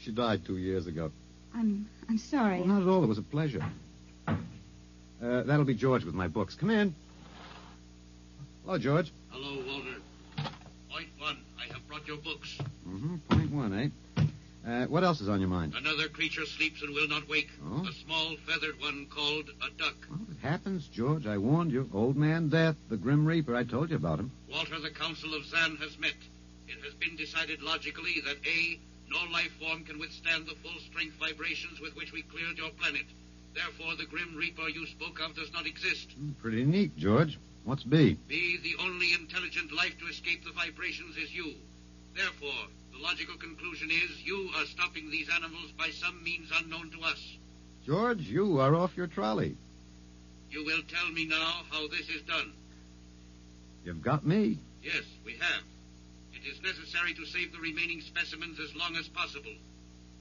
She 0.00 0.12
died 0.12 0.44
two 0.44 0.58
years 0.58 0.86
ago. 0.86 1.10
I'm 1.54 1.88
I'm 2.08 2.18
sorry. 2.18 2.58
Well, 2.58 2.68
not 2.68 2.82
at 2.82 2.88
all. 2.88 3.04
It 3.04 3.08
was 3.08 3.18
a 3.18 3.22
pleasure. 3.22 3.64
Uh, 4.26 5.42
that'll 5.42 5.64
be 5.64 5.74
George 5.74 6.04
with 6.04 6.14
my 6.14 6.28
books. 6.28 6.54
Come 6.54 6.70
in. 6.70 6.94
Hello, 8.64 8.78
George. 8.78 9.12
Hello, 9.30 9.62
Walter. 9.66 10.00
Point 10.90 11.08
one. 11.18 11.38
I 11.58 11.72
have 11.72 11.86
brought 11.88 12.06
your 12.06 12.16
books. 12.16 12.58
Mm-hmm. 12.88 13.16
Point 13.28 13.52
one, 13.52 13.72
eh? 13.78 13.88
Uh, 14.66 14.86
what 14.86 15.02
else 15.02 15.20
is 15.20 15.28
on 15.28 15.40
your 15.40 15.48
mind? 15.48 15.74
Another 15.74 16.08
creature 16.08 16.44
sleeps 16.44 16.82
and 16.82 16.94
will 16.94 17.08
not 17.08 17.28
wake. 17.28 17.50
Oh? 17.64 17.86
A 17.88 17.92
small 17.92 18.36
feathered 18.46 18.78
one 18.80 19.06
called 19.06 19.48
a 19.62 19.70
duck. 19.78 19.96
It 20.30 20.46
happens, 20.46 20.86
George. 20.86 21.26
I 21.26 21.38
warned 21.38 21.72
you. 21.72 21.88
Old 21.94 22.16
Man 22.16 22.48
Death, 22.48 22.76
the 22.88 22.96
Grim 22.96 23.24
Reaper. 23.26 23.56
I 23.56 23.64
told 23.64 23.90
you 23.90 23.96
about 23.96 24.20
him. 24.20 24.30
Walter, 24.50 24.78
the 24.78 24.90
Council 24.90 25.34
of 25.34 25.44
Zan 25.46 25.76
has 25.76 25.98
met. 25.98 26.16
It 26.68 26.84
has 26.84 26.94
been 26.94 27.16
decided 27.16 27.62
logically 27.62 28.20
that 28.24 28.36
A, 28.46 28.78
no 29.10 29.18
life 29.32 29.52
form 29.60 29.84
can 29.84 29.98
withstand 29.98 30.46
the 30.46 30.54
full 30.62 30.78
strength 30.80 31.16
vibrations 31.16 31.80
with 31.80 31.96
which 31.96 32.12
we 32.12 32.22
cleared 32.22 32.56
your 32.56 32.70
planet. 32.70 33.06
Therefore, 33.54 33.96
the 33.96 34.06
Grim 34.06 34.36
Reaper 34.36 34.68
you 34.68 34.86
spoke 34.86 35.20
of 35.20 35.34
does 35.34 35.52
not 35.52 35.66
exist. 35.66 36.12
Hmm, 36.12 36.32
pretty 36.40 36.64
neat, 36.64 36.96
George. 36.96 37.38
What's 37.64 37.82
B? 37.82 38.16
B, 38.28 38.58
the 38.62 38.82
only 38.82 39.12
intelligent 39.12 39.72
life 39.72 39.98
to 39.98 40.06
escape 40.06 40.44
the 40.44 40.52
vibrations 40.52 41.16
is 41.16 41.34
you. 41.34 41.54
Therefore, 42.14 42.68
the 42.92 43.02
logical 43.02 43.36
conclusion 43.36 43.90
is 43.90 44.24
you 44.24 44.50
are 44.56 44.64
stopping 44.64 45.10
these 45.10 45.28
animals 45.28 45.70
by 45.76 45.90
some 45.90 46.22
means 46.22 46.50
unknown 46.60 46.90
to 46.90 47.02
us. 47.02 47.36
George, 47.84 48.20
you 48.20 48.60
are 48.60 48.74
off 48.74 48.96
your 48.96 49.06
trolley. 49.08 49.56
You 50.50 50.64
will 50.64 50.82
tell 50.88 51.10
me 51.12 51.26
now 51.26 51.62
how 51.70 51.88
this 51.88 52.08
is 52.08 52.22
done. 52.22 52.52
You've 53.84 54.02
got 54.02 54.26
me. 54.26 54.58
Yes, 54.82 55.04
we 55.24 55.32
have. 55.34 55.62
It 56.42 56.48
is 56.48 56.62
necessary 56.62 57.12
to 57.14 57.26
save 57.26 57.52
the 57.52 57.58
remaining 57.58 58.00
specimens 58.00 58.58
as 58.60 58.74
long 58.74 58.96
as 58.96 59.08
possible. 59.08 59.52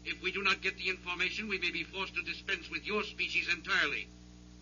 If 0.05 0.21
we 0.21 0.32
do 0.32 0.43
not 0.43 0.62
get 0.62 0.77
the 0.77 0.89
information, 0.89 1.47
we 1.47 1.60
may 1.60 1.71
be 1.71 1.84
forced 1.84 2.15
to 2.15 2.21
dispense 2.23 2.69
with 2.69 2.86
your 2.86 3.03
species 3.03 3.47
entirely. 3.53 4.08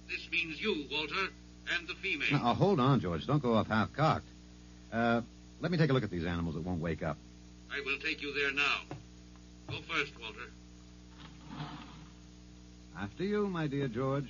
This 0.09 0.27
means 0.31 0.61
you, 0.61 0.85
Walter, 0.91 1.31
and 1.75 1.87
the 1.87 1.95
female. 1.95 2.31
Now, 2.31 2.53
hold 2.53 2.79
on, 2.79 2.99
George. 2.99 3.25
Don't 3.25 3.41
go 3.41 3.53
off 3.53 3.67
half 3.67 3.91
cocked. 3.93 4.27
Uh, 4.91 5.21
let 5.59 5.71
me 5.71 5.77
take 5.77 5.89
a 5.89 5.93
look 5.93 6.03
at 6.03 6.11
these 6.11 6.25
animals 6.25 6.55
that 6.55 6.63
won't 6.63 6.81
wake 6.81 7.03
up. 7.03 7.17
I 7.71 7.81
will 7.85 7.97
take 7.99 8.21
you 8.21 8.33
there 8.33 8.53
now. 8.53 8.81
Go 9.69 9.77
first, 9.89 10.13
Walter. 10.21 10.39
After 12.99 13.23
you, 13.23 13.47
my 13.47 13.67
dear 13.67 13.87
George. 13.87 14.27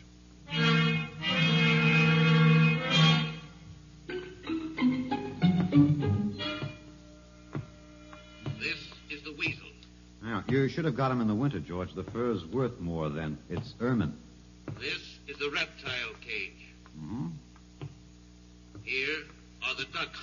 You 10.47 10.67
should 10.67 10.85
have 10.85 10.95
got 10.95 11.11
him 11.11 11.21
in 11.21 11.27
the 11.27 11.35
winter, 11.35 11.59
George. 11.59 11.93
The 11.93 12.03
fur's 12.03 12.45
worth 12.45 12.79
more 12.79 13.09
then. 13.09 13.37
It's 13.49 13.73
ermine. 13.79 14.17
This 14.79 15.19
is 15.27 15.37
the 15.37 15.49
reptile 15.49 16.13
cage. 16.21 16.67
Mm-hmm. 16.99 17.27
Here 18.83 19.23
are 19.67 19.75
the 19.75 19.85
ducks. 19.93 20.19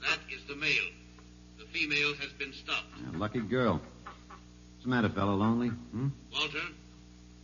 That 0.00 0.18
is 0.32 0.42
the 0.48 0.56
male. 0.56 0.90
The 1.58 1.64
female 1.66 2.14
has 2.14 2.30
been 2.32 2.52
stopped. 2.52 2.86
Yeah, 3.00 3.18
lucky 3.18 3.40
girl. 3.40 3.80
What's 4.28 4.84
the 4.84 4.88
matter, 4.88 5.08
fellow? 5.08 5.34
Lonely? 5.34 5.68
Hmm? 5.68 6.08
Walter, 6.32 6.62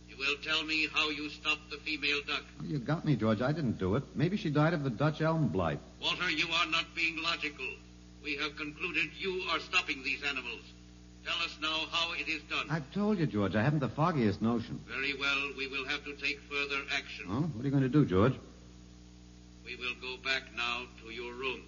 you 0.09 0.15
will 0.17 0.35
tell 0.43 0.63
me 0.63 0.87
how 0.93 1.09
you 1.09 1.29
stopped 1.29 1.69
the 1.69 1.77
female 1.77 2.21
duck. 2.27 2.43
You 2.63 2.79
got 2.79 3.05
me, 3.05 3.15
George. 3.15 3.41
I 3.41 3.51
didn't 3.51 3.77
do 3.77 3.95
it. 3.95 4.03
Maybe 4.15 4.37
she 4.37 4.49
died 4.49 4.73
of 4.73 4.83
the 4.83 4.89
Dutch 4.89 5.21
elm 5.21 5.49
blight. 5.49 5.79
Walter, 6.01 6.29
you 6.29 6.47
are 6.47 6.67
not 6.67 6.85
being 6.95 7.21
logical. 7.21 7.67
We 8.25 8.37
have 8.37 8.55
concluded 8.55 9.11
you 9.19 9.43
are 9.51 9.59
stopping 9.59 10.01
these 10.03 10.23
animals. 10.23 10.63
Tell 11.23 11.35
us 11.45 11.55
now 11.61 11.85
how 11.91 12.13
it 12.13 12.27
is 12.27 12.41
done. 12.49 12.65
I've 12.71 12.91
told 12.91 13.19
you, 13.19 13.27
George. 13.27 13.55
I 13.55 13.61
haven't 13.61 13.81
the 13.81 13.89
foggiest 13.89 14.41
notion. 14.41 14.79
Very 14.87 15.13
well. 15.13 15.51
We 15.55 15.67
will 15.67 15.85
have 15.85 16.03
to 16.05 16.13
take 16.15 16.39
further 16.49 16.81
action. 16.91 17.25
Oh, 17.29 17.41
what 17.41 17.61
are 17.61 17.65
you 17.65 17.69
going 17.69 17.83
to 17.83 17.89
do, 17.89 18.03
George? 18.03 18.33
We 19.63 19.75
will 19.75 19.93
go 20.01 20.17
back 20.23 20.41
now 20.57 20.85
to 21.03 21.11
your 21.11 21.33
room. 21.33 21.61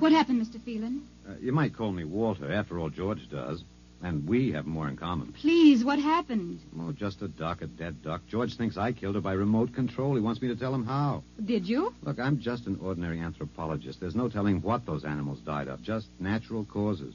What 0.00 0.10
happened, 0.10 0.44
Mr. 0.44 0.60
Phelan? 0.60 1.06
Uh, 1.28 1.34
you 1.40 1.52
might 1.52 1.76
call 1.76 1.92
me 1.92 2.02
Walter. 2.02 2.50
After 2.50 2.80
all, 2.80 2.90
George 2.90 3.30
does. 3.30 3.62
And 4.02 4.28
we 4.28 4.52
have 4.52 4.66
more 4.66 4.88
in 4.88 4.96
common. 4.96 5.32
Please, 5.32 5.84
what 5.84 5.98
happened? 5.98 6.60
Oh, 6.78 6.92
just 6.92 7.22
a 7.22 7.28
duck, 7.28 7.62
a 7.62 7.66
dead 7.66 8.02
duck. 8.02 8.22
George 8.28 8.56
thinks 8.56 8.76
I 8.76 8.92
killed 8.92 9.14
her 9.14 9.20
by 9.20 9.32
remote 9.32 9.74
control. 9.74 10.14
He 10.14 10.20
wants 10.20 10.40
me 10.42 10.48
to 10.48 10.56
tell 10.56 10.74
him 10.74 10.84
how. 10.84 11.22
Did 11.42 11.66
you? 11.66 11.94
Look, 12.02 12.18
I'm 12.20 12.38
just 12.40 12.66
an 12.66 12.78
ordinary 12.82 13.20
anthropologist. 13.20 13.98
There's 13.98 14.14
no 14.14 14.28
telling 14.28 14.60
what 14.60 14.84
those 14.84 15.04
animals 15.04 15.38
died 15.40 15.68
of, 15.68 15.82
just 15.82 16.08
natural 16.20 16.64
causes. 16.64 17.14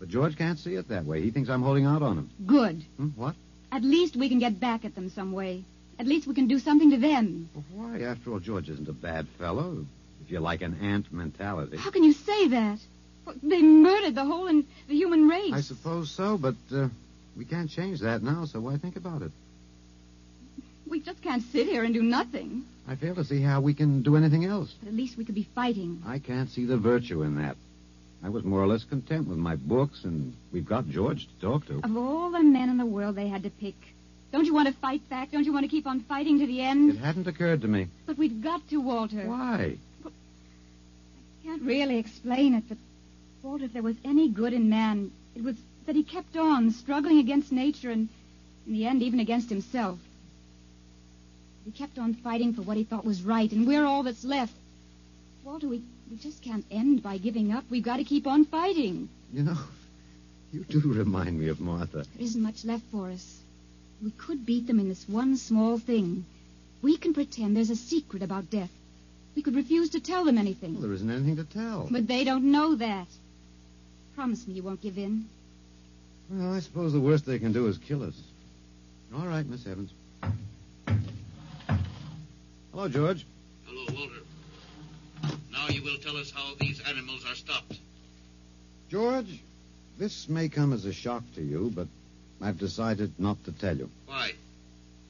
But 0.00 0.08
George 0.08 0.36
can't 0.36 0.58
see 0.58 0.74
it 0.74 0.88
that 0.88 1.04
way. 1.04 1.22
He 1.22 1.30
thinks 1.30 1.48
I'm 1.48 1.62
holding 1.62 1.86
out 1.86 2.02
on 2.02 2.18
him. 2.18 2.30
Good. 2.46 2.84
Hmm, 2.96 3.08
what? 3.16 3.34
At 3.70 3.82
least 3.82 4.16
we 4.16 4.28
can 4.28 4.38
get 4.38 4.58
back 4.58 4.84
at 4.84 4.94
them 4.94 5.10
some 5.10 5.32
way. 5.32 5.64
At 5.98 6.06
least 6.06 6.26
we 6.26 6.34
can 6.34 6.46
do 6.46 6.58
something 6.58 6.90
to 6.90 6.96
them. 6.96 7.48
Well, 7.54 7.64
why? 7.72 8.02
After 8.02 8.32
all, 8.32 8.38
George 8.38 8.68
isn't 8.68 8.88
a 8.88 8.92
bad 8.92 9.26
fellow. 9.38 9.84
If 10.24 10.30
you 10.30 10.40
like 10.40 10.62
an 10.62 10.78
ant 10.80 11.12
mentality. 11.12 11.76
How 11.76 11.90
can 11.90 12.04
you 12.04 12.12
say 12.12 12.48
that? 12.48 12.78
Well, 13.28 13.36
They 13.42 13.60
murdered 13.60 14.14
the 14.14 14.24
whole 14.24 14.46
in 14.48 14.64
the 14.88 14.94
human 14.94 15.28
race. 15.28 15.52
I 15.52 15.60
suppose 15.60 16.10
so, 16.10 16.38
but 16.38 16.54
uh, 16.72 16.88
we 17.36 17.44
can't 17.44 17.68
change 17.68 18.00
that 18.00 18.22
now, 18.22 18.46
so 18.46 18.58
why 18.58 18.78
think 18.78 18.96
about 18.96 19.20
it? 19.20 19.30
We 20.88 21.00
just 21.00 21.20
can't 21.20 21.42
sit 21.42 21.66
here 21.66 21.84
and 21.84 21.92
do 21.92 22.02
nothing. 22.02 22.64
I 22.88 22.94
fail 22.96 23.14
to 23.16 23.24
see 23.24 23.42
how 23.42 23.60
we 23.60 23.74
can 23.74 24.00
do 24.02 24.16
anything 24.16 24.46
else. 24.46 24.72
But 24.80 24.88
at 24.88 24.94
least 24.94 25.18
we 25.18 25.26
could 25.26 25.34
be 25.34 25.46
fighting. 25.54 26.02
I 26.06 26.20
can't 26.20 26.48
see 26.48 26.64
the 26.64 26.78
virtue 26.78 27.22
in 27.22 27.36
that. 27.36 27.56
I 28.24 28.30
was 28.30 28.44
more 28.44 28.62
or 28.62 28.66
less 28.66 28.84
content 28.84 29.28
with 29.28 29.36
my 29.36 29.56
books, 29.56 30.04
and 30.04 30.34
we've 30.50 30.66
got 30.66 30.88
George 30.88 31.28
to 31.28 31.40
talk 31.46 31.66
to. 31.66 31.80
Of 31.84 31.96
all 31.98 32.30
the 32.30 32.42
men 32.42 32.70
in 32.70 32.78
the 32.78 32.86
world 32.86 33.14
they 33.14 33.28
had 33.28 33.42
to 33.42 33.50
pick. 33.50 33.76
Don't 34.32 34.46
you 34.46 34.54
want 34.54 34.68
to 34.68 34.74
fight 34.74 35.06
back? 35.10 35.32
Don't 35.32 35.44
you 35.44 35.52
want 35.52 35.64
to 35.64 35.70
keep 35.70 35.86
on 35.86 36.00
fighting 36.00 36.38
to 36.38 36.46
the 36.46 36.62
end? 36.62 36.92
It 36.92 36.96
hadn't 36.96 37.26
occurred 37.26 37.60
to 37.60 37.68
me. 37.68 37.88
But 38.06 38.16
we've 38.16 38.42
got 38.42 38.66
to, 38.70 38.78
Walter. 38.78 39.26
Why? 39.26 39.76
I 40.06 40.10
can't 41.44 41.62
really 41.62 41.98
explain 41.98 42.54
it, 42.54 42.64
but 42.68 42.78
Walter, 43.48 43.64
if 43.64 43.72
there 43.72 43.82
was 43.82 43.96
any 44.04 44.28
good 44.28 44.52
in 44.52 44.68
man, 44.68 45.10
it 45.34 45.42
was 45.42 45.56
that 45.86 45.96
he 45.96 46.02
kept 46.02 46.36
on 46.36 46.70
struggling 46.70 47.18
against 47.18 47.50
nature 47.50 47.90
and, 47.90 48.10
in 48.66 48.72
the 48.74 48.86
end, 48.86 49.02
even 49.02 49.20
against 49.20 49.48
himself. 49.48 49.98
He 51.64 51.70
kept 51.70 51.98
on 51.98 52.12
fighting 52.12 52.52
for 52.52 52.60
what 52.60 52.76
he 52.76 52.84
thought 52.84 53.06
was 53.06 53.22
right, 53.22 53.50
and 53.50 53.66
we're 53.66 53.86
all 53.86 54.02
that's 54.02 54.22
left. 54.22 54.52
Walter, 55.44 55.66
we, 55.66 55.82
we 56.10 56.18
just 56.18 56.42
can't 56.42 56.66
end 56.70 57.02
by 57.02 57.16
giving 57.16 57.50
up. 57.50 57.64
We've 57.70 57.82
got 57.82 57.96
to 57.96 58.04
keep 58.04 58.26
on 58.26 58.44
fighting. 58.44 59.08
You 59.32 59.44
know, 59.44 59.56
you 60.52 60.64
do 60.64 60.80
remind 60.80 61.40
me 61.40 61.48
of 61.48 61.58
Martha. 61.58 62.04
There 62.04 62.24
isn't 62.26 62.42
much 62.42 62.66
left 62.66 62.84
for 62.92 63.08
us. 63.08 63.40
We 64.04 64.10
could 64.10 64.44
beat 64.44 64.66
them 64.66 64.78
in 64.78 64.90
this 64.90 65.08
one 65.08 65.38
small 65.38 65.78
thing. 65.78 66.26
We 66.82 66.98
can 66.98 67.14
pretend 67.14 67.56
there's 67.56 67.70
a 67.70 67.76
secret 67.76 68.22
about 68.22 68.50
death. 68.50 68.70
We 69.34 69.40
could 69.40 69.56
refuse 69.56 69.88
to 69.90 70.00
tell 70.00 70.26
them 70.26 70.36
anything. 70.36 70.74
Well, 70.74 70.82
there 70.82 70.92
isn't 70.92 71.10
anything 71.10 71.36
to 71.36 71.44
tell. 71.44 71.88
But 71.90 72.06
they 72.06 72.24
don't 72.24 72.52
know 72.52 72.74
that. 72.74 73.06
Promise 74.18 74.48
me 74.48 74.54
you 74.54 74.64
won't 74.64 74.80
give 74.80 74.98
in. 74.98 75.26
Well, 76.28 76.52
I 76.52 76.58
suppose 76.58 76.92
the 76.92 76.98
worst 76.98 77.24
they 77.24 77.38
can 77.38 77.52
do 77.52 77.68
is 77.68 77.78
kill 77.78 78.02
us. 78.02 78.20
All 79.14 79.24
right, 79.24 79.46
Miss 79.46 79.64
Evans. 79.64 79.92
Hello, 82.72 82.88
George. 82.88 83.24
Hello, 83.64 83.84
Walter. 83.96 85.36
Now 85.52 85.68
you 85.68 85.84
will 85.84 85.98
tell 85.98 86.16
us 86.16 86.32
how 86.32 86.54
these 86.58 86.80
animals 86.80 87.24
are 87.30 87.36
stopped. 87.36 87.78
George, 88.90 89.38
this 90.00 90.28
may 90.28 90.48
come 90.48 90.72
as 90.72 90.84
a 90.84 90.92
shock 90.92 91.22
to 91.36 91.40
you, 91.40 91.70
but 91.72 91.86
I've 92.42 92.58
decided 92.58 93.12
not 93.20 93.44
to 93.44 93.52
tell 93.52 93.76
you. 93.76 93.88
Why? 94.06 94.32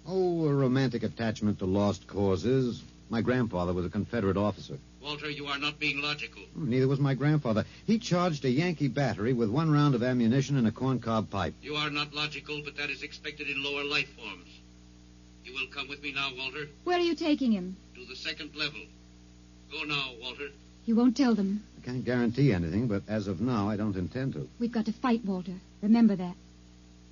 Oh, 0.07 0.47
a 0.47 0.53
romantic 0.53 1.03
attachment 1.03 1.61
to 1.61 1.64
lost 1.64 2.07
causes. 2.09 2.83
My 3.09 3.23
grandfather 3.23 3.73
was 3.73 3.87
a 3.87 3.88
Confederate 3.88 4.37
officer. 4.37 4.77
Walter, 5.09 5.31
you 5.31 5.47
are 5.47 5.59
not 5.59 5.79
being 5.79 6.03
logical. 6.03 6.42
Neither 6.55 6.87
was 6.87 7.01
my 7.01 7.14
grandfather. 7.14 7.64
He 7.87 7.99
charged 7.99 8.44
a 8.44 8.51
Yankee 8.51 8.88
battery 8.88 9.33
with 9.33 9.49
one 9.49 9.73
round 9.73 9.94
of 9.94 10.03
ammunition 10.03 10.59
and 10.59 10.66
a 10.66 10.71
corncob 10.71 11.31
pipe. 11.31 11.55
You 11.62 11.77
are 11.77 11.88
not 11.88 12.12
logical, 12.12 12.61
but 12.62 12.77
that 12.77 12.90
is 12.90 13.03
expected 13.03 13.49
in 13.49 13.62
lower 13.62 13.85
life 13.85 14.11
forms. 14.16 14.49
You 15.47 15.55
will 15.55 15.66
come 15.75 15.88
with 15.88 16.03
me 16.03 16.12
now, 16.12 16.29
Walter, 16.37 16.66
Where 16.85 16.99
are 16.99 17.03
you 17.03 17.14
taking 17.14 17.53
him? 17.53 17.75
to 17.94 18.05
the 18.05 18.16
second 18.16 18.55
level. 18.55 18.81
Go 19.73 19.85
now, 19.85 20.11
Walter. 20.21 20.49
You 20.85 20.94
won't 20.94 21.16
tell 21.16 21.35
them. 21.35 21.62
I 21.83 21.87
can't 21.87 22.05
guarantee 22.05 22.53
anything, 22.53 22.87
but 22.87 23.03
as 23.09 23.29
of 23.29 23.40
now, 23.40 23.71
I 23.71 23.79
don't 23.79 23.97
intend 23.97 24.35
to. 24.35 24.47
We've 24.59 24.71
got 24.71 24.85
to 24.85 24.92
fight, 24.92 25.25
Walter. 25.25 25.55
Remember 25.81 26.16
that. 26.16 26.35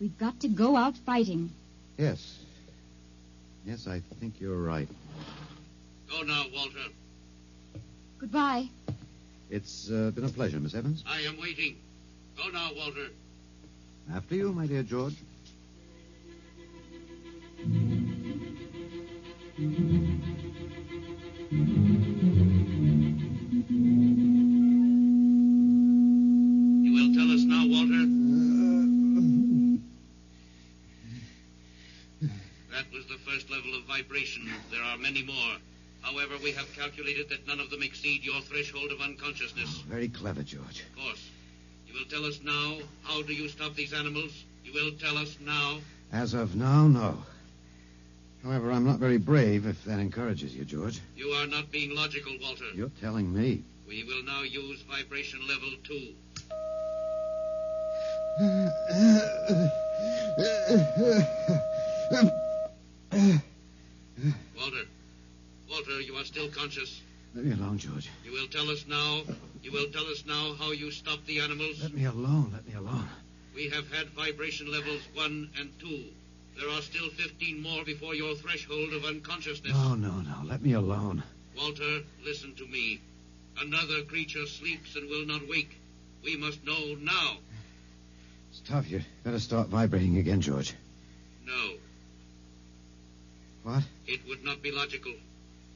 We've 0.02 0.18
got 0.18 0.38
to 0.40 0.48
go 0.48 0.76
out 0.76 0.98
fighting. 0.98 1.50
Yes. 1.96 2.40
Yes, 3.64 3.86
I 3.86 4.02
think 4.20 4.34
you're 4.38 4.60
right. 4.60 4.88
Go 6.10 6.20
now, 6.24 6.44
Walter. 6.54 6.90
Goodbye. 8.18 8.68
It's 9.50 9.90
uh, 9.90 10.10
been 10.14 10.24
a 10.24 10.28
pleasure, 10.28 10.58
Miss 10.58 10.74
Evans. 10.74 11.04
I 11.06 11.20
am 11.20 11.40
waiting. 11.40 11.76
Go 12.36 12.48
now, 12.48 12.70
Walter. 12.74 13.08
After 14.12 14.34
you, 14.34 14.52
my 14.52 14.66
dear 14.66 14.82
George. 14.82 15.14
However, 36.06 36.34
we 36.40 36.52
have 36.52 36.72
calculated 36.76 37.28
that 37.30 37.48
none 37.48 37.58
of 37.58 37.68
them 37.68 37.82
exceed 37.82 38.24
your 38.24 38.40
threshold 38.42 38.92
of 38.92 39.00
unconsciousness. 39.00 39.80
Oh, 39.80 39.84
very 39.88 40.08
clever, 40.08 40.44
George. 40.44 40.84
Of 40.92 41.02
course. 41.02 41.30
You 41.88 41.94
will 41.94 42.04
tell 42.08 42.24
us 42.24 42.40
now 42.44 42.76
how 43.02 43.22
do 43.22 43.32
you 43.32 43.48
stop 43.48 43.74
these 43.74 43.92
animals? 43.92 44.44
You 44.64 44.72
will 44.72 44.92
tell 44.92 45.18
us 45.18 45.36
now. 45.40 45.78
As 46.12 46.32
of 46.32 46.54
now, 46.54 46.86
no. 46.86 47.18
However, 48.44 48.70
I'm 48.70 48.84
not 48.84 49.00
very 49.00 49.18
brave, 49.18 49.66
if 49.66 49.82
that 49.84 49.98
encourages 49.98 50.54
you, 50.54 50.64
George. 50.64 51.00
You 51.16 51.30
are 51.30 51.48
not 51.48 51.72
being 51.72 51.96
logical, 51.96 52.36
Walter. 52.40 52.66
You're 52.72 52.92
telling 53.00 53.34
me. 53.34 53.64
We 53.88 54.04
will 54.04 54.22
now 54.22 54.42
use 54.42 54.82
vibration 54.82 55.40
level 55.48 55.70
two. 55.82 56.14
Walter. 64.56 64.86
Walter, 65.76 66.00
you 66.00 66.16
are 66.16 66.24
still 66.24 66.48
conscious. 66.48 67.02
Let 67.34 67.44
me 67.44 67.52
alone, 67.52 67.76
George. 67.76 68.08
You 68.24 68.32
will 68.32 68.46
tell 68.46 68.70
us 68.70 68.86
now. 68.88 69.20
You 69.62 69.72
will 69.72 69.90
tell 69.92 70.06
us 70.06 70.24
now 70.26 70.54
how 70.58 70.70
you 70.70 70.90
stopped 70.90 71.26
the 71.26 71.40
animals. 71.40 71.82
Let 71.82 71.92
me 71.92 72.06
alone. 72.06 72.50
Let 72.54 72.66
me 72.66 72.72
alone. 72.72 73.06
We 73.54 73.68
have 73.68 73.86
had 73.92 74.08
vibration 74.08 74.72
levels 74.72 75.02
one 75.12 75.50
and 75.58 75.68
two. 75.78 76.04
There 76.58 76.70
are 76.70 76.80
still 76.80 77.10
15 77.10 77.62
more 77.62 77.84
before 77.84 78.14
your 78.14 78.34
threshold 78.36 78.94
of 78.94 79.04
unconsciousness. 79.04 79.74
No, 79.74 79.94
no, 79.94 80.22
no. 80.22 80.36
Let 80.44 80.62
me 80.62 80.72
alone. 80.72 81.22
Walter, 81.54 82.00
listen 82.24 82.54
to 82.54 82.66
me. 82.66 82.98
Another 83.60 84.00
creature 84.08 84.46
sleeps 84.46 84.96
and 84.96 85.10
will 85.10 85.26
not 85.26 85.46
wake. 85.46 85.76
We 86.24 86.38
must 86.38 86.64
know 86.64 86.96
now. 86.98 87.36
It's 88.50 88.60
tough. 88.66 88.90
You 88.90 89.02
better 89.24 89.40
start 89.40 89.68
vibrating 89.68 90.16
again, 90.16 90.40
George. 90.40 90.72
No. 91.44 91.72
What? 93.62 93.82
It 94.06 94.26
would 94.26 94.42
not 94.42 94.62
be 94.62 94.70
logical. 94.70 95.12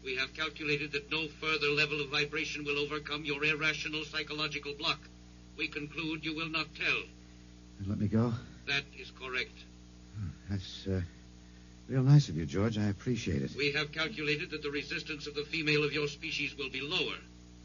We 0.05 0.17
have 0.17 0.33
calculated 0.35 0.93
that 0.93 1.11
no 1.11 1.29
further 1.29 1.69
level 1.69 2.01
of 2.01 2.09
vibration 2.09 2.65
will 2.65 2.79
overcome 2.79 3.25
your 3.25 3.45
irrational 3.45 4.05
psychological 4.05 4.75
block. 4.75 4.99
We 5.57 5.69
conclude 5.69 6.25
you 6.25 6.35
will 6.35 6.49
not 6.49 6.75
tell. 6.75 7.03
And 7.79 7.89
Let 7.89 7.99
me 7.99 8.09
go. 8.09 8.33
That 8.67 8.85
is 8.99 9.11
correct. 9.11 9.53
That's 10.49 10.87
uh, 10.87 11.01
real 11.89 12.03
nice 12.03 12.29
of 12.29 12.37
you, 12.37 12.47
George. 12.47 12.79
I 12.79 12.87
appreciate 12.89 13.43
it. 13.43 13.51
We 13.57 13.73
have 13.73 13.93
calculated 13.93 14.51
that 14.51 14.63
the 14.63 14.71
resistance 14.71 15.27
of 15.27 15.35
the 15.35 15.45
female 15.45 15.85
of 15.85 15.93
your 15.93 16.09
species 16.09 16.57
will 16.57 16.71
be 16.71 16.81
lower. 16.81 17.17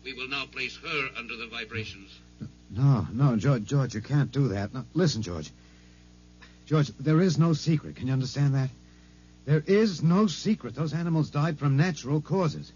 We 0.04 0.14
will 0.14 0.28
now 0.28 0.46
place 0.46 0.78
her 0.78 1.10
under 1.18 1.36
the 1.36 1.48
vibrations. 1.48 2.12
No, 2.70 3.08
no, 3.12 3.36
George, 3.38 3.64
George, 3.64 3.96
you 3.96 4.02
can't 4.02 4.32
do 4.32 4.50
that. 4.50 4.74
No, 4.74 4.86
listen, 4.94 5.22
George. 5.22 5.52
George, 6.66 6.90
there 7.00 7.22
is 7.22 7.38
no 7.38 7.54
secret. 7.54 7.96
Can 7.96 8.08
you 8.08 8.14
understand 8.14 8.56
that? 8.56 8.70
There 9.46 9.64
is 9.66 10.02
no 10.02 10.28
secret. 10.28 10.76
Those 10.76 10.94
animals 10.94 11.30
died 11.30 11.60
from 11.60 11.78
natural 11.78 12.20
causes. 12.20 12.72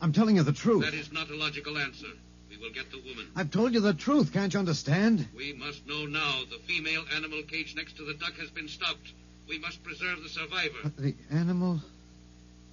I'm 0.00 0.12
telling 0.12 0.36
you 0.36 0.42
the 0.42 0.52
truth. 0.52 0.84
That 0.84 0.94
is 0.94 1.12
not 1.12 1.30
a 1.30 1.36
logical 1.36 1.78
answer. 1.78 2.06
We 2.48 2.56
will 2.58 2.72
get 2.72 2.90
the 2.90 2.98
woman. 2.98 3.26
I've 3.34 3.50
told 3.50 3.74
you 3.74 3.80
the 3.80 3.94
truth. 3.94 4.32
Can't 4.32 4.52
you 4.54 4.60
understand? 4.60 5.26
We 5.36 5.52
must 5.52 5.86
know 5.86 6.06
now. 6.06 6.42
The 6.48 6.58
female 6.58 7.04
animal 7.16 7.42
cage 7.42 7.74
next 7.74 7.96
to 7.96 8.04
the 8.04 8.14
duck 8.14 8.34
has 8.38 8.50
been 8.50 8.68
stopped. 8.68 9.12
We 9.48 9.58
must 9.58 9.82
preserve 9.82 10.22
the 10.22 10.28
survivor. 10.28 10.78
But 10.84 10.96
the 10.96 11.14
animal. 11.30 11.80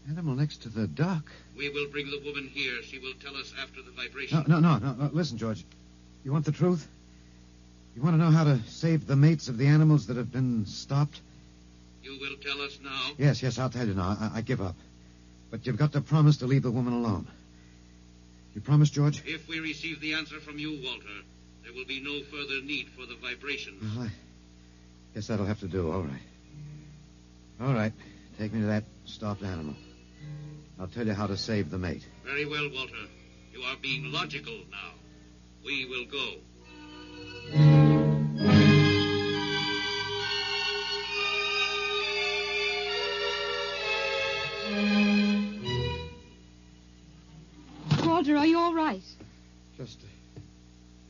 Animal 0.09 0.35
next 0.35 0.63
to 0.63 0.69
the 0.69 0.87
duck. 0.87 1.23
We 1.57 1.69
will 1.69 1.87
bring 1.89 2.09
the 2.09 2.21
woman 2.25 2.49
here. 2.53 2.81
She 2.83 2.99
will 2.99 3.13
tell 3.23 3.35
us 3.35 3.53
after 3.61 3.81
the 3.81 3.91
vibration. 3.91 4.43
No, 4.47 4.59
no, 4.59 4.77
no, 4.77 4.93
no, 4.93 5.05
no. 5.05 5.09
Listen, 5.11 5.37
George. 5.37 5.63
You 6.23 6.31
want 6.31 6.45
the 6.45 6.51
truth? 6.51 6.87
You 7.95 8.01
want 8.01 8.15
to 8.15 8.23
know 8.23 8.31
how 8.31 8.43
to 8.43 8.59
save 8.67 9.07
the 9.07 9.15
mates 9.15 9.47
of 9.47 9.57
the 9.57 9.67
animals 9.67 10.07
that 10.07 10.17
have 10.17 10.31
been 10.31 10.65
stopped? 10.65 11.19
You 12.03 12.17
will 12.19 12.37
tell 12.37 12.61
us 12.61 12.79
now. 12.83 13.11
Yes, 13.17 13.43
yes, 13.43 13.59
I'll 13.59 13.69
tell 13.69 13.87
you 13.87 13.93
now. 13.93 14.17
I, 14.19 14.37
I 14.37 14.41
give 14.41 14.61
up. 14.61 14.75
But 15.49 15.65
you've 15.65 15.77
got 15.77 15.91
to 15.93 16.01
promise 16.01 16.37
to 16.37 16.47
leave 16.47 16.63
the 16.63 16.71
woman 16.71 16.93
alone. 16.93 17.27
You 18.55 18.61
promise, 18.61 18.89
George? 18.89 19.23
If 19.25 19.47
we 19.47 19.59
receive 19.59 20.01
the 20.01 20.13
answer 20.13 20.39
from 20.39 20.57
you, 20.57 20.79
Walter, 20.83 21.07
there 21.63 21.73
will 21.73 21.85
be 21.85 22.01
no 22.01 22.21
further 22.23 22.61
need 22.63 22.89
for 22.89 23.05
the 23.05 23.15
vibrations. 23.15 23.81
Well, 23.81 24.07
I 24.07 24.11
guess 25.13 25.27
that'll 25.27 25.45
have 25.45 25.59
to 25.59 25.67
do. 25.67 25.91
All 25.91 26.01
right. 26.01 26.21
All 27.61 27.73
right. 27.73 27.93
Take 28.37 28.53
me 28.53 28.61
to 28.61 28.67
that 28.67 28.83
stopped 29.05 29.43
animal. 29.43 29.75
I'll 30.79 30.87
tell 30.87 31.05
you 31.05 31.13
how 31.13 31.27
to 31.27 31.37
save 31.37 31.69
the 31.69 31.77
mate. 31.77 32.03
Very 32.25 32.45
well, 32.45 32.69
Walter. 32.73 32.93
You 33.53 33.61
are 33.63 33.75
being 33.81 34.11
logical 34.11 34.57
now. 34.71 34.91
We 35.63 35.85
will 35.85 36.05
go. 36.05 36.39
Are 48.37 48.45
you 48.45 48.57
all 48.59 48.73
right? 48.73 49.01
Just 49.77 49.99
uh, 50.01 50.39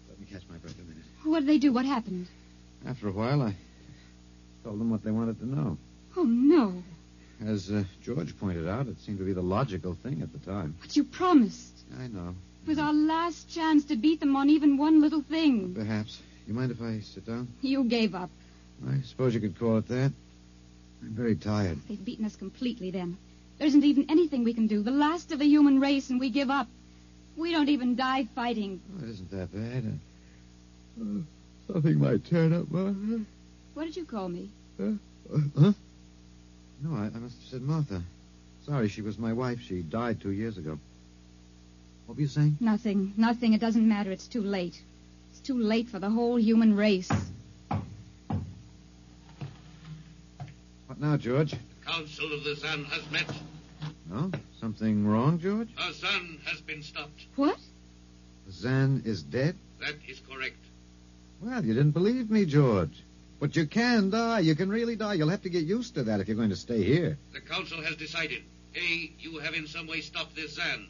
let 0.10 0.20
me 0.20 0.26
catch 0.32 0.44
my 0.50 0.58
breath 0.58 0.76
a 0.80 0.84
minute. 0.84 1.04
What 1.24 1.40
did 1.42 1.50
they 1.50 1.58
do? 1.58 1.72
What 1.72 1.86
happened? 1.86 2.28
After 2.86 3.08
a 3.08 3.12
while, 3.12 3.42
I 3.42 3.56
told 4.64 4.80
them 4.80 4.90
what 4.90 5.04
they 5.04 5.12
wanted 5.12 5.40
to 5.40 5.46
know. 5.46 5.78
Oh, 6.18 6.24
no. 6.24 6.84
As 7.46 7.72
uh, 7.72 7.84
George 8.04 8.38
pointed 8.40 8.68
out, 8.68 8.88
it 8.88 9.00
seemed 9.02 9.18
to 9.20 9.26
be 9.26 9.34
the 9.34 9.42
logical 9.42 9.96
thing 9.96 10.22
at 10.22 10.32
the 10.32 10.40
time. 10.40 10.76
But 10.82 10.96
you 10.96 11.04
promised. 11.04 11.74
I 12.00 12.08
know. 12.08 12.36
It 12.64 12.70
was 12.70 12.78
our 12.80 12.94
last 12.94 13.50
chance 13.50 13.86
to 13.86 13.96
beat 13.96 14.20
them 14.20 14.36
on 14.36 14.50
even 14.50 14.78
one 14.78 15.02
little 15.02 15.22
thing. 15.22 15.74
Perhaps. 15.74 16.22
You 16.48 16.54
mind 16.54 16.72
if 16.72 16.82
I 16.82 17.00
sit 17.00 17.26
down? 17.26 17.48
You 17.62 17.84
gave 17.84 18.14
up. 18.14 18.30
I 18.88 19.02
suppose 19.02 19.34
you 19.34 19.40
could 19.40 19.58
call 19.58 19.78
it 19.78 19.88
that. 19.88 20.12
I'm 21.02 21.14
very 21.14 21.36
tired. 21.36 21.80
They've 21.88 22.04
beaten 22.04 22.26
us 22.26 22.36
completely 22.36 22.92
then. 22.92 23.18
There 23.58 23.68
isn't 23.68 23.84
even 23.84 24.10
anything 24.10 24.44
we 24.44 24.54
can 24.54 24.68
do. 24.68 24.84
The 24.84 24.92
last 24.92 25.32
of 25.32 25.40
the 25.40 25.46
human 25.46 25.80
race, 25.80 26.10
and 26.10 26.20
we 26.20 26.30
give 26.30 26.50
up. 26.50 26.68
We 27.38 27.52
don't 27.52 27.70
even 27.70 27.96
die 27.96 28.28
fighting. 28.36 28.82
Oh, 28.94 29.04
it 29.04 29.10
isn't 29.10 29.32
that 29.32 29.52
bad. 29.54 30.00
Uh, 31.00 31.22
something 31.72 32.00
might 32.00 32.26
turn 32.26 32.54
up, 32.54 32.70
Martha. 32.70 33.26
What 33.74 33.86
did 33.86 33.96
you 33.96 34.06
call 34.06 34.28
me? 34.28 34.50
Uh, 34.80 34.92
huh? 35.58 35.72
No, 36.84 36.96
I, 36.96 37.06
I 37.06 37.20
must 37.20 37.40
have 37.40 37.50
said 37.50 37.62
Martha. 37.62 38.02
Sorry, 38.66 38.90
she 38.90 39.02
was 39.02 39.18
my 39.18 39.34
wife. 39.34 39.60
She 39.62 39.82
died 39.82 40.20
two 40.22 40.32
years 40.32 40.58
ago. 40.58 40.78
What 42.06 42.16
were 42.16 42.22
you 42.22 42.28
saying? 42.28 42.58
Nothing. 42.60 43.14
Nothing. 43.18 43.54
It 43.54 43.62
doesn't 43.62 43.88
matter. 43.88 44.12
It's 44.12 44.28
too 44.28 44.42
late. 44.42 44.82
It's 45.32 45.40
too 45.40 45.58
late 45.58 45.88
for 45.88 46.00
the 46.00 46.10
whole 46.10 46.38
human 46.38 46.76
race. 46.76 47.10
What 50.88 51.00
now, 51.00 51.16
George? 51.18 51.52
The 51.52 51.58
Council 51.86 52.34
of 52.34 52.44
the 52.44 52.56
Sun 52.56 52.86
has 52.86 53.10
met. 53.12 53.32
No? 54.12 54.32
Something 54.60 55.08
wrong, 55.08 55.40
George? 55.40 55.70
Our 55.78 55.94
sun 55.94 56.40
has 56.46 56.60
been 56.60 56.84
stopped. 56.84 57.26
What? 57.38 57.58
Zan 58.50 59.04
is 59.06 59.24
dead? 59.24 59.56
That 59.80 59.96
is 60.08 60.22
correct. 60.30 60.58
Well, 61.42 61.64
you 61.64 61.74
didn't 61.74 61.92
believe 61.92 62.30
me, 62.30 62.46
George. 62.46 63.04
But 63.40 63.56
you 63.56 63.66
can 63.66 64.10
die. 64.10 64.40
You 64.40 64.54
can 64.54 64.70
really 64.70 64.96
die. 64.96 65.14
You'll 65.14 65.30
have 65.30 65.44
to 65.44 65.50
get 65.50 65.64
used 65.64 65.96
to 65.96 66.04
that 66.04 66.20
if 66.20 66.28
you're 66.28 66.38
going 66.38 66.50
to 66.50 66.56
stay 66.58 66.84
here. 66.84 67.18
The 67.34 67.40
Council 67.40 67.82
has 67.82 67.96
decided. 67.96 68.44
A, 68.76 69.12
you 69.18 69.40
have 69.40 69.54
in 69.54 69.66
some 69.66 69.88
way 69.88 70.02
stopped 70.02 70.36
this 70.36 70.56
Zan. 70.56 70.88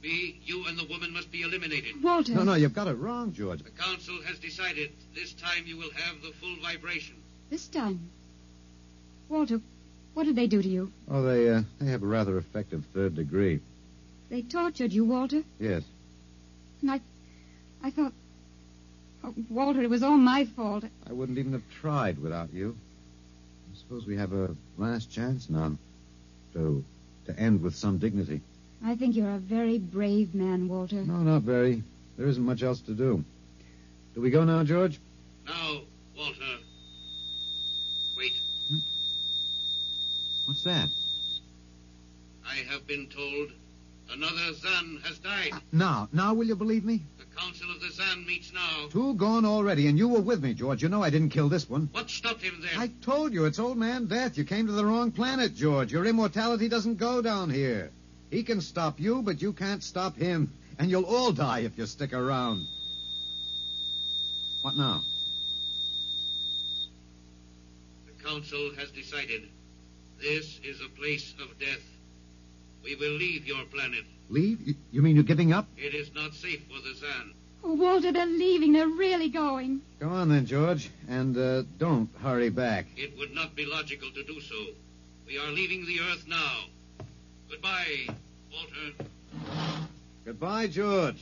B, 0.00 0.40
you 0.44 0.64
and 0.66 0.78
the 0.78 0.86
woman 0.86 1.12
must 1.12 1.30
be 1.30 1.42
eliminated. 1.42 2.02
Walter. 2.02 2.32
No, 2.32 2.44
no, 2.44 2.54
you've 2.54 2.72
got 2.72 2.88
it 2.88 2.94
wrong, 2.94 3.32
George. 3.32 3.62
The 3.62 3.70
Council 3.70 4.18
has 4.26 4.38
decided 4.38 4.92
this 5.14 5.32
time 5.34 5.66
you 5.66 5.76
will 5.76 5.90
have 5.90 6.22
the 6.22 6.32
full 6.40 6.56
vibration. 6.62 7.16
This 7.50 7.68
time. 7.68 8.00
Walter, 9.28 9.60
what 10.14 10.24
did 10.24 10.36
they 10.36 10.46
do 10.46 10.60
to 10.62 10.68
you? 10.68 10.92
Oh, 11.08 11.22
they 11.22 11.48
uh, 11.48 11.62
they 11.80 11.90
have 11.90 12.02
a 12.02 12.06
rather 12.06 12.36
effective 12.38 12.84
third 12.94 13.14
degree. 13.14 13.60
They 14.28 14.42
tortured 14.42 14.92
you, 14.92 15.04
Walter. 15.04 15.42
Yes. 15.58 15.82
And 16.82 16.90
I, 16.90 17.00
I 17.82 17.90
thought, 17.90 18.12
oh, 19.24 19.34
Walter, 19.48 19.82
it 19.82 19.90
was 19.90 20.02
all 20.02 20.16
my 20.16 20.44
fault. 20.44 20.84
I 21.08 21.12
wouldn't 21.12 21.38
even 21.38 21.52
have 21.52 21.68
tried 21.80 22.18
without 22.18 22.52
you. 22.52 22.76
I 23.72 23.78
suppose 23.78 24.06
we 24.06 24.16
have 24.16 24.32
a 24.32 24.54
last 24.78 25.10
chance 25.10 25.50
now 25.50 25.76
to 26.54 26.84
to 27.26 27.38
end 27.38 27.62
with 27.62 27.74
some 27.74 27.98
dignity. 27.98 28.40
I 28.84 28.96
think 28.96 29.14
you're 29.14 29.34
a 29.34 29.38
very 29.38 29.78
brave 29.78 30.34
man, 30.34 30.68
Walter. 30.68 31.02
No, 31.02 31.18
not 31.18 31.42
very. 31.42 31.82
There 32.16 32.26
isn't 32.26 32.42
much 32.44 32.62
else 32.62 32.80
to 32.82 32.92
do. 32.92 33.24
Do 34.14 34.20
we 34.20 34.30
go 34.30 34.44
now, 34.44 34.64
George? 34.64 34.98
Now, 35.46 35.80
Walter. 36.16 36.58
Wait. 38.16 38.32
What's 40.62 40.78
that? 40.78 40.90
I 42.46 42.56
have 42.70 42.86
been 42.86 43.06
told 43.06 43.52
Another 44.12 44.52
Zan 44.52 45.00
has 45.04 45.18
died. 45.20 45.50
Ah, 45.52 45.62
now, 45.72 46.08
now 46.12 46.34
will 46.34 46.44
you 46.44 46.56
believe 46.56 46.84
me? 46.84 47.00
The 47.16 47.24
Council 47.40 47.70
of 47.70 47.80
the 47.80 47.90
Zan 47.90 48.26
meets 48.26 48.52
now. 48.52 48.88
Two 48.90 49.14
gone 49.14 49.46
already, 49.46 49.86
and 49.86 49.96
you 49.96 50.08
were 50.08 50.20
with 50.20 50.42
me, 50.42 50.52
George. 50.52 50.82
You 50.82 50.90
know 50.90 51.02
I 51.02 51.08
didn't 51.08 51.30
kill 51.30 51.48
this 51.48 51.70
one. 51.70 51.88
What 51.92 52.10
stopped 52.10 52.42
him 52.42 52.60
then? 52.60 52.78
I 52.78 52.88
told 53.02 53.32
you, 53.32 53.46
it's 53.46 53.58
old 53.58 53.78
man 53.78 54.04
death. 54.06 54.36
You 54.36 54.44
came 54.44 54.66
to 54.66 54.72
the 54.72 54.84
wrong 54.84 55.12
planet, 55.12 55.54
George. 55.54 55.92
Your 55.92 56.04
immortality 56.04 56.68
doesn't 56.68 56.96
go 56.96 57.22
down 57.22 57.48
here. 57.48 57.90
He 58.30 58.42
can 58.42 58.60
stop 58.60 59.00
you, 59.00 59.22
but 59.22 59.40
you 59.40 59.54
can't 59.54 59.82
stop 59.82 60.16
him. 60.16 60.52
And 60.78 60.90
you'll 60.90 61.04
all 61.04 61.32
die 61.32 61.60
if 61.60 61.78
you 61.78 61.86
stick 61.86 62.12
around. 62.12 62.66
What 64.60 64.76
now? 64.76 65.00
The 68.06 68.24
Council 68.24 68.72
has 68.76 68.90
decided. 68.90 69.48
This 70.20 70.60
is 70.64 70.80
a 70.80 70.88
place 70.98 71.34
of 71.42 71.58
death. 71.58 71.82
We 72.84 72.94
will 72.96 73.12
leave 73.12 73.46
your 73.46 73.64
planet. 73.64 74.04
Leave? 74.28 74.60
You- 74.66 74.74
You 74.92 75.02
mean 75.02 75.14
you're 75.16 75.24
giving 75.24 75.52
up? 75.52 75.66
It 75.76 75.94
is 75.94 76.12
not 76.14 76.34
safe 76.34 76.62
for 76.66 76.80
the 76.86 76.94
Zan. 76.94 77.32
Oh, 77.62 77.74
Walter, 77.74 78.10
they're 78.12 78.26
leaving. 78.26 78.72
They're 78.72 78.88
really 78.88 79.28
going. 79.28 79.82
Go 79.98 80.08
on 80.08 80.28
then, 80.30 80.46
George. 80.46 80.90
And 81.08 81.36
uh, 81.36 81.62
don't 81.78 82.08
hurry 82.22 82.48
back. 82.50 82.86
It 82.96 83.16
would 83.18 83.34
not 83.34 83.54
be 83.54 83.66
logical 83.66 84.10
to 84.12 84.22
do 84.24 84.40
so. 84.40 84.56
We 85.26 85.38
are 85.38 85.50
leaving 85.50 85.84
the 85.86 86.00
Earth 86.00 86.24
now. 86.26 86.64
Goodbye, 87.50 88.08
Walter. 88.52 89.04
Goodbye, 90.24 90.66
George. 90.68 91.18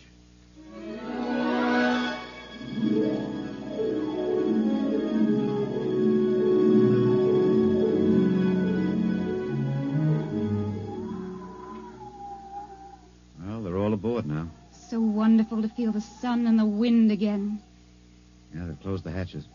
So 14.88 14.98
wonderful 15.00 15.60
to 15.60 15.68
feel 15.68 15.92
the 15.92 16.00
sun 16.00 16.46
and 16.46 16.58
the 16.58 16.64
wind 16.64 17.12
again. 17.12 17.60
Yeah, 18.54 18.64
they've 18.64 18.80
closed 18.80 19.04
the 19.04 19.10
hatches. 19.10 19.46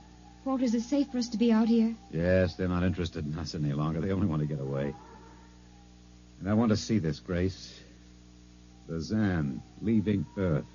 Walter, 0.46 0.64
is 0.64 0.76
it 0.76 0.82
safe 0.82 1.08
for 1.12 1.18
us 1.18 1.30
to 1.30 1.38
be 1.38 1.52
out 1.52 1.68
here? 1.68 1.96
Yes, 2.12 2.54
they're 2.54 2.68
not 2.68 2.84
interested 2.84 3.26
in 3.26 3.40
us 3.40 3.56
any 3.56 3.74
longer. 3.74 4.00
They 4.00 4.12
only 4.12 4.28
want 4.28 4.44
to 4.44 4.48
get 4.48 4.60
away. 4.60 4.94
And 6.40 6.48
I 6.48 6.54
want 6.54 6.70
to 6.70 6.78
see 6.78 7.00
this, 7.00 7.20
Grace. 7.20 7.80
The 8.88 9.02
Zan 9.02 9.64
leaving 9.82 10.24
Earth 10.38 10.68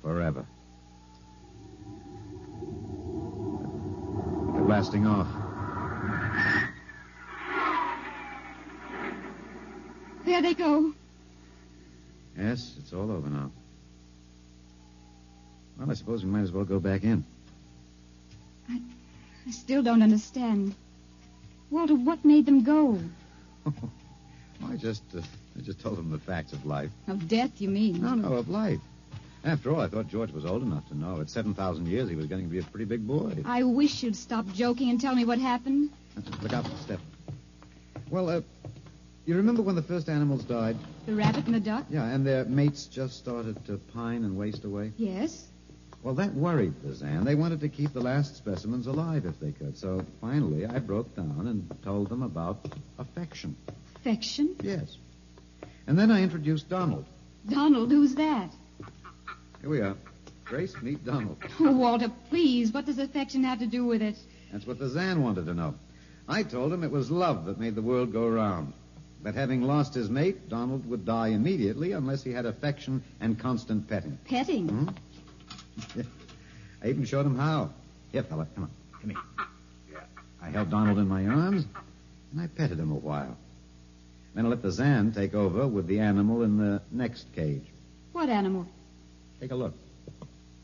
forever. 0.00 0.46
They're 4.54 4.64
blasting 4.64 5.08
off. 5.08 5.26
There 10.24 10.40
they 10.40 10.54
go. 10.54 10.92
Yes, 12.38 12.76
it's 12.78 12.92
all 12.92 13.10
over 13.10 13.28
now. 13.28 13.50
Well, 15.78 15.90
I 15.90 15.94
suppose 15.94 16.24
we 16.24 16.30
might 16.30 16.42
as 16.42 16.52
well 16.52 16.64
go 16.64 16.78
back 16.80 17.02
in. 17.04 17.24
I 18.68 18.80
I 19.46 19.50
still 19.50 19.82
don't 19.82 20.02
understand. 20.02 20.74
Walter, 21.70 21.94
what 21.94 22.24
made 22.24 22.46
them 22.46 22.62
go? 22.62 23.00
Oh, 24.62 24.70
I 24.72 24.76
just, 24.76 25.02
uh, 25.16 25.20
I 25.58 25.62
just 25.62 25.80
told 25.80 25.98
them 25.98 26.10
the 26.10 26.18
facts 26.18 26.52
of 26.52 26.64
life. 26.64 26.90
Of 27.08 27.26
death, 27.28 27.60
you 27.60 27.68
mean? 27.68 28.00
No, 28.00 28.14
no, 28.14 28.34
of 28.34 28.48
life. 28.48 28.78
After 29.44 29.72
all, 29.74 29.80
I 29.80 29.88
thought 29.88 30.08
George 30.08 30.30
was 30.30 30.44
old 30.46 30.62
enough 30.62 30.86
to 30.88 30.96
know. 30.96 31.20
At 31.20 31.28
7,000 31.28 31.86
years, 31.86 32.08
he 32.08 32.14
was 32.14 32.26
going 32.26 32.42
to 32.42 32.48
be 32.48 32.60
a 32.60 32.62
pretty 32.62 32.84
big 32.84 33.06
boy. 33.06 33.42
I 33.44 33.64
wish 33.64 34.02
you'd 34.02 34.16
stop 34.16 34.46
joking 34.52 34.90
and 34.90 35.00
tell 35.00 35.14
me 35.14 35.24
what 35.24 35.38
happened. 35.38 35.90
Look 36.40 36.52
out 36.52 36.64
for 36.64 36.70
the 36.70 36.78
step. 36.78 37.00
Well, 38.10 38.30
uh, 38.30 38.40
you 39.26 39.36
remember 39.36 39.60
when 39.60 39.74
the 39.74 39.82
first 39.82 40.08
animals 40.08 40.44
died? 40.44 40.76
The 41.06 41.14
rabbit 41.14 41.46
and 41.46 41.54
the 41.54 41.60
duck? 41.60 41.84
Yeah, 41.90 42.04
and 42.04 42.24
their 42.24 42.44
mates 42.44 42.86
just 42.86 43.18
started 43.18 43.62
to 43.66 43.76
pine 43.92 44.24
and 44.24 44.38
waste 44.38 44.64
away? 44.64 44.92
Yes. 44.96 45.48
Well, 46.04 46.14
that 46.16 46.34
worried 46.34 46.74
the 46.82 46.92
Zan. 46.94 47.24
They 47.24 47.34
wanted 47.34 47.60
to 47.60 47.70
keep 47.70 47.94
the 47.94 48.02
last 48.02 48.36
specimens 48.36 48.86
alive 48.86 49.24
if 49.24 49.40
they 49.40 49.52
could. 49.52 49.78
So 49.78 50.04
finally, 50.20 50.66
I 50.66 50.78
broke 50.78 51.16
down 51.16 51.46
and 51.46 51.82
told 51.82 52.10
them 52.10 52.22
about 52.22 52.66
affection. 52.98 53.56
Affection? 53.96 54.54
Yes. 54.62 54.98
And 55.86 55.98
then 55.98 56.10
I 56.10 56.22
introduced 56.22 56.68
Donald. 56.68 57.06
Donald, 57.48 57.90
who's 57.90 58.14
that? 58.16 58.50
Here 59.62 59.70
we 59.70 59.80
are. 59.80 59.96
Grace, 60.44 60.74
meet 60.82 61.02
Donald. 61.06 61.38
Oh, 61.58 61.72
Walter, 61.72 62.12
please. 62.28 62.70
What 62.70 62.84
does 62.84 62.98
affection 62.98 63.42
have 63.44 63.60
to 63.60 63.66
do 63.66 63.86
with 63.86 64.02
it? 64.02 64.16
That's 64.52 64.66
what 64.66 64.78
the 64.78 64.90
Zan 64.90 65.22
wanted 65.22 65.46
to 65.46 65.54
know. 65.54 65.74
I 66.28 66.42
told 66.42 66.70
him 66.70 66.84
it 66.84 66.90
was 66.90 67.10
love 67.10 67.46
that 67.46 67.58
made 67.58 67.74
the 67.74 67.82
world 67.82 68.12
go 68.12 68.28
round. 68.28 68.74
That 69.22 69.34
having 69.34 69.62
lost 69.62 69.94
his 69.94 70.10
mate, 70.10 70.50
Donald 70.50 70.84
would 70.84 71.06
die 71.06 71.28
immediately 71.28 71.92
unless 71.92 72.22
he 72.22 72.30
had 72.30 72.44
affection 72.44 73.02
and 73.20 73.38
constant 73.38 73.88
petting. 73.88 74.18
Petting? 74.26 74.68
Hmm? 74.68 74.88
I 76.82 76.88
even 76.88 77.04
showed 77.04 77.26
him 77.26 77.36
how. 77.36 77.70
Here, 78.12 78.22
fella, 78.22 78.46
come 78.54 78.64
on. 78.64 78.70
Come 79.00 79.10
here. 79.10 80.02
I 80.42 80.50
held 80.50 80.70
Donald 80.70 80.98
in 80.98 81.08
my 81.08 81.26
arms, 81.26 81.64
and 82.32 82.40
I 82.40 82.46
petted 82.46 82.78
him 82.78 82.90
a 82.90 82.96
while. 82.96 83.36
Then 84.34 84.46
I 84.46 84.48
let 84.48 84.62
the 84.62 84.70
Zan 84.70 85.12
take 85.12 85.34
over 85.34 85.66
with 85.66 85.86
the 85.86 86.00
animal 86.00 86.42
in 86.42 86.58
the 86.58 86.82
next 86.90 87.32
cage. 87.34 87.64
What 88.12 88.28
animal? 88.28 88.66
Take 89.40 89.52
a 89.52 89.54
look. 89.54 89.74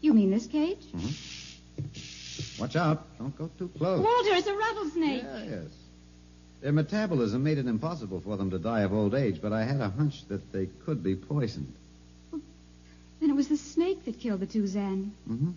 You 0.01 0.13
mean 0.13 0.31
this 0.31 0.47
cage? 0.47 0.85
Mm-hmm. 0.95 2.63
Watch 2.63 2.77
out. 2.77 3.07
Don't 3.19 3.37
go 3.37 3.51
too 3.59 3.71
close. 3.79 4.05
Walter, 4.05 4.35
it's 4.35 4.47
a 4.47 4.55
rattlesnake. 4.55 5.23
Yes. 5.23 5.69
Their 6.61 6.73
metabolism 6.73 7.43
made 7.43 7.59
it 7.59 7.67
impossible 7.67 8.21
for 8.21 8.37
them 8.37 8.51
to 8.51 8.59
die 8.59 8.81
of 8.81 8.93
old 8.93 9.15
age, 9.15 9.41
but 9.41 9.53
I 9.53 9.65
had 9.65 9.81
a 9.81 9.89
hunch 9.89 10.27
that 10.29 10.53
they 10.53 10.67
could 10.67 11.03
be 11.03 11.17
poisoned. 11.17 11.75
Then 13.21 13.31
it 13.31 13.37
was 13.37 13.49
the 13.49 13.57
snake 13.57 14.05
that 14.07 14.19
killed 14.19 14.41
the 14.41 14.47
two 14.47 14.67
Zan. 14.67 15.13
Mm-hmm. 15.29 15.51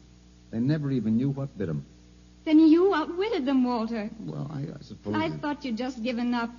They 0.51 0.59
never 0.59 0.91
even 0.91 1.17
knew 1.17 1.29
what 1.29 1.57
bit 1.57 1.67
them. 1.67 1.85
Then 2.45 2.59
you 2.59 2.93
outwitted 2.93 3.45
them, 3.45 3.63
Walter. 3.63 4.09
Well, 4.19 4.51
I, 4.53 4.59
I 4.77 4.81
suppose. 4.81 5.15
I 5.15 5.25
it- 5.27 5.39
thought 5.41 5.63
you'd 5.63 5.77
just 5.77 6.03
given 6.03 6.33
up. 6.33 6.49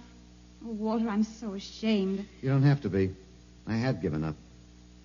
Oh, 0.65 0.71
Walter, 0.73 1.09
I'm 1.09 1.23
so 1.25 1.53
ashamed. 1.55 2.27
You 2.41 2.49
don't 2.49 2.63
have 2.63 2.81
to 2.83 2.89
be. 2.89 3.15
I 3.67 3.77
had 3.77 4.01
given 4.01 4.25
up. 4.25 4.35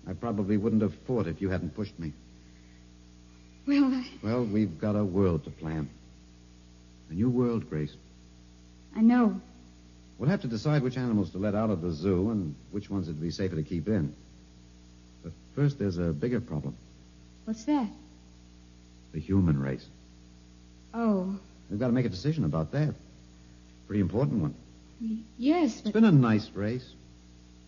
I 0.08 0.14
probably 0.14 0.56
wouldn't 0.56 0.80
have 0.82 0.94
fought 1.06 1.26
if 1.26 1.42
you 1.42 1.50
hadn't 1.50 1.74
pushed 1.74 1.98
me. 1.98 2.12
Well, 3.66 3.84
I, 3.84 4.06
Well, 4.22 4.44
we've 4.44 4.78
got 4.80 4.96
a 4.96 5.04
world 5.04 5.44
to 5.44 5.50
plan. 5.50 5.88
A 7.10 7.12
new 7.12 7.28
world, 7.28 7.68
Grace. 7.68 7.94
I 8.96 9.02
know. 9.02 9.38
We'll 10.18 10.30
have 10.30 10.40
to 10.42 10.48
decide 10.48 10.82
which 10.82 10.96
animals 10.96 11.30
to 11.30 11.38
let 11.38 11.54
out 11.54 11.70
of 11.70 11.82
the 11.82 11.92
zoo 11.92 12.30
and 12.30 12.54
which 12.70 12.88
ones 12.90 13.08
it'd 13.08 13.20
be 13.20 13.30
safer 13.30 13.56
to 13.56 13.62
keep 13.62 13.86
in. 13.88 14.14
But 15.22 15.32
first, 15.54 15.78
there's 15.78 15.98
a 15.98 16.12
bigger 16.12 16.40
problem 16.40 16.76
What's 17.44 17.64
that? 17.64 17.88
the 19.12 19.20
human 19.20 19.60
race. 19.60 19.84
Oh, 20.94 21.36
We've 21.68 21.78
got 21.78 21.86
to 21.86 21.92
make 21.92 22.06
a 22.06 22.08
decision 22.10 22.44
about 22.44 22.72
that. 22.72 22.94
Pretty 23.86 24.00
important 24.00 24.40
one. 24.42 24.54
yes, 25.38 25.72
It's 25.72 25.80
but 25.82 25.92
been 25.94 26.04
a 26.04 26.12
nice 26.12 26.48
race, 26.54 26.88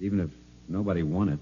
even 0.00 0.20
if 0.20 0.30
nobody 0.68 1.03
won 1.03 1.28
it. 1.28 1.38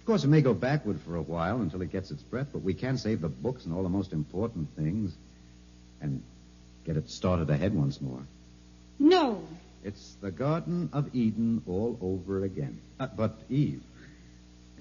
Of 0.00 0.06
course, 0.06 0.24
it 0.24 0.28
may 0.28 0.40
go 0.42 0.54
backward 0.54 1.00
for 1.00 1.14
a 1.16 1.22
while 1.22 1.60
until 1.60 1.82
it 1.82 1.90
gets 1.92 2.10
its 2.10 2.22
breath, 2.22 2.48
but 2.52 2.62
we 2.62 2.74
can 2.74 2.98
save 2.98 3.20
the 3.20 3.28
books 3.28 3.64
and 3.64 3.74
all 3.74 3.82
the 3.84 3.88
most 3.88 4.12
important 4.12 4.68
things 4.76 5.12
and 6.00 6.22
get 6.84 6.96
it 6.96 7.08
started 7.10 7.48
ahead 7.50 7.74
once 7.74 8.00
more. 8.00 8.22
no. 8.98 9.42
It's 9.84 10.14
the 10.20 10.30
Garden 10.30 10.90
of 10.92 11.12
Eden 11.12 11.62
all 11.66 11.98
over 12.00 12.44
again. 12.44 12.80
Uh, 13.00 13.08
but 13.16 13.36
Eve, 13.50 13.82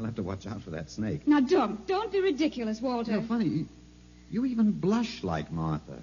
you'll 0.01 0.07
have 0.07 0.15
to 0.15 0.23
watch 0.23 0.47
out 0.47 0.61
for 0.63 0.71
that 0.71 0.89
snake. 0.89 1.27
Now, 1.27 1.39
don't. 1.41 1.85
Don't 1.85 2.11
be 2.11 2.21
ridiculous, 2.21 2.81
Walter. 2.81 3.11
You 3.11 3.17
know, 3.17 3.27
funny, 3.27 3.65
you, 4.31 4.45
even 4.45 4.71
blush 4.71 5.23
like 5.23 5.51
Martha. 5.51 5.99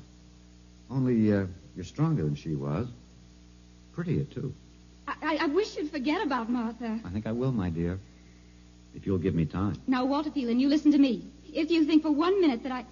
Only 0.89 1.33
uh, 1.33 1.47
you're 1.75 1.85
stronger 1.85 2.23
than 2.23 2.37
she 2.37 2.55
was. 2.55 2.87
Prettier, 3.95 4.23
too. 4.25 4.55
I, 5.09 5.15
I, 5.23 5.37
I 5.43 5.47
wish 5.47 5.77
you'd 5.77 5.91
forget 5.91 6.25
about 6.25 6.49
Martha. 6.49 7.01
I 7.05 7.11
think 7.11 7.27
I 7.27 7.33
will, 7.33 7.51
my 7.51 7.71
dear. 7.71 7.99
If 8.95 9.05
you'll 9.05 9.19
give 9.19 9.35
me 9.35 9.47
time. 9.47 9.81
Now, 9.89 10.05
Walter 10.05 10.31
Phelan, 10.31 10.61
you 10.61 10.69
listen 10.69 10.93
to 10.93 10.99
me. 10.99 11.25
If 11.53 11.71
you 11.71 11.85
think 11.85 12.03
for 12.03 12.13
one 12.13 12.41
minute 12.41 12.63
that 12.63 12.73
I... 12.73 12.85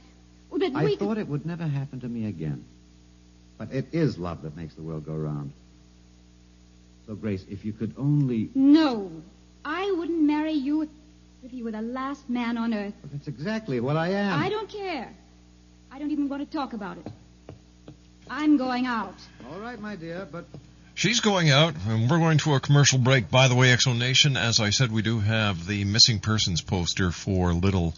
Well, 0.51 0.59
that 0.59 0.75
I 0.75 0.85
we 0.85 0.97
thought 0.97 1.19
it 1.19 1.29
would 1.29 1.47
never 1.47 1.67
happen 1.67 2.01
to 2.01 2.09
me 2.09 2.27
again. 2.27 2.65
But 3.59 3.73
it 3.73 3.87
is 3.93 4.19
love 4.19 4.43
that 4.43 4.57
makes 4.57 4.75
the 4.75 4.83
world 4.83 5.07
go 5.07 5.15
round. 5.15 5.53
So, 7.07 7.15
Grace, 7.15 7.45
if 7.49 7.65
you 7.65 7.73
could 7.73 7.95
only. 7.97 8.51
No. 8.55 9.23
I 9.69 9.91
wouldn't 9.99 10.23
marry 10.23 10.53
you 10.53 10.83
if, 10.83 10.89
if 11.43 11.53
you 11.53 11.65
were 11.65 11.73
the 11.73 11.83
last 11.83 12.31
man 12.31 12.57
on 12.57 12.73
earth. 12.73 12.95
That's 13.13 13.27
exactly 13.27 13.81
what 13.81 13.97
I 13.97 14.11
am. 14.11 14.41
I 14.41 14.49
don't 14.49 14.69
care. 14.69 15.13
I 15.91 15.99
don't 15.99 16.13
even 16.13 16.29
want 16.29 16.49
to 16.49 16.57
talk 16.57 16.73
about 16.73 16.99
it. 16.99 17.13
I'm 18.31 18.59
going 18.59 18.87
out. 18.87 19.17
All 19.51 19.59
right, 19.59 19.81
my 19.81 19.97
dear, 19.97 20.29
but. 20.31 20.45
She's 20.95 21.19
going 21.19 21.51
out, 21.51 21.75
and 21.89 22.09
we're 22.09 22.19
going 22.19 22.39
to 22.39 22.55
a 22.55 22.61
commercial 22.61 23.01
break. 23.01 23.29
By 23.29 23.49
the 23.49 23.57
way, 23.57 23.73
X 23.73 23.85
Zone 23.85 23.99
Nation, 23.99 24.37
as 24.37 24.61
I 24.61 24.71
said, 24.71 24.93
we 24.93 25.03
do 25.03 25.19
have 25.19 25.67
the 25.67 25.85
missing 25.85 26.21
persons 26.21 26.61
poster 26.61 27.11
for 27.11 27.53
little 27.53 27.93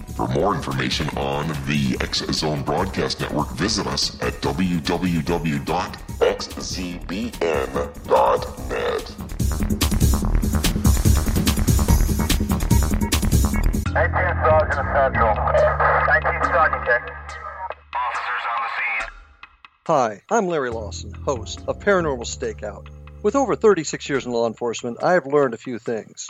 For 0.15 0.27
more 0.27 0.55
information 0.55 1.07
on 1.17 1.47
the 1.67 1.97
X 2.01 2.19
Zone 2.31 2.63
Broadcast 2.63 3.19
Network, 3.19 3.49
visit 3.51 3.87
us 3.87 4.21
at 4.21 4.33
www.xzbn.net. 4.41 5.61
18 13.91 14.09
Sergeant 14.43 14.87
Central. 14.93 15.35
19 15.35 16.43
Sergeant 16.43 16.85
check. 16.85 17.03
Hi, 19.87 20.21
I'm 20.29 20.47
Larry 20.47 20.69
Lawson, 20.69 21.13
host 21.13 21.61
of 21.67 21.79
Paranormal 21.79 22.25
Stakeout. 22.25 22.87
With 23.23 23.35
over 23.35 23.55
36 23.55 24.07
years 24.09 24.25
in 24.25 24.31
law 24.31 24.47
enforcement, 24.47 25.03
I 25.03 25.13
have 25.13 25.25
learned 25.25 25.53
a 25.53 25.57
few 25.57 25.79
things. 25.79 26.29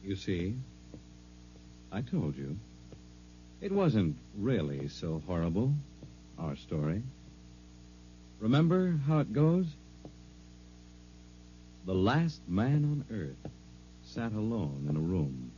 You 0.05 0.15
see, 0.15 0.55
I 1.91 2.03
told 2.03 2.37
you. 2.37 2.57
It 3.61 3.73
wasn't 3.73 4.15
really 4.39 4.87
so 4.87 5.21
horrible, 5.27 5.75
our 6.39 6.55
story. 6.55 7.03
Remember 8.39 9.01
how 9.09 9.19
it 9.19 9.33
goes? 9.33 9.67
The 11.87 11.95
last 11.95 12.41
man 12.47 12.85
on 12.85 13.05
earth 13.11 13.53
sat 14.05 14.31
alone 14.31 14.87
in 14.89 14.97
a 14.97 15.01
room. 15.01 15.51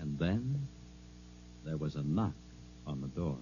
And 0.00 0.18
then 0.18 0.66
there 1.64 1.76
was 1.76 1.96
a 1.96 2.02
knock 2.02 2.34
on 2.86 3.00
the 3.00 3.08
door. 3.08 3.38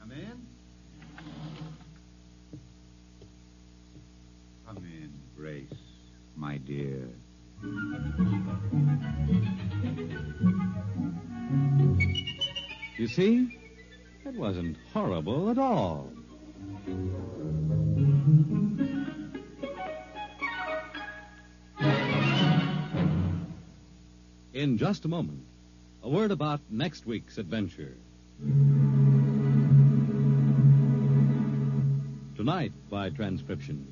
Come 0.00 0.12
in. 0.12 0.46
Come 4.66 4.76
in, 4.78 5.12
Grace, 5.36 5.66
my 6.36 6.58
dear. 6.58 7.08
You 12.96 13.08
see, 13.08 13.58
it 14.24 14.34
wasn't 14.34 14.76
horrible 14.92 15.50
at 15.50 15.58
all. 15.58 16.10
Just 24.78 25.04
a 25.04 25.08
moment, 25.08 25.40
a 26.04 26.08
word 26.08 26.30
about 26.30 26.60
next 26.70 27.04
week's 27.04 27.36
adventure. 27.36 27.96
Tonight, 32.36 32.70
by 32.88 33.10
transcription, 33.10 33.88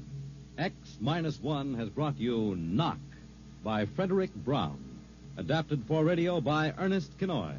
X 0.57 0.77
Minus 1.01 1.43
One 1.43 1.75
has 1.75 1.89
brought 1.89 2.17
you 2.21 2.55
Knock 2.55 3.01
by 3.65 3.87
Fredric 3.87 4.33
Brown, 4.33 4.79
adapted 5.37 5.83
for 5.89 6.05
radio 6.05 6.41
by 6.41 6.73
Ernest 6.79 7.19
Kinoy. 7.19 7.57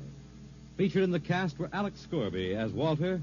Featured 0.77 1.03
in 1.03 1.11
the 1.11 1.19
cast 1.19 1.59
were 1.59 1.69
Alex 1.73 1.99
Scourby 1.99 2.55
as 2.55 2.71
Walter, 2.71 3.21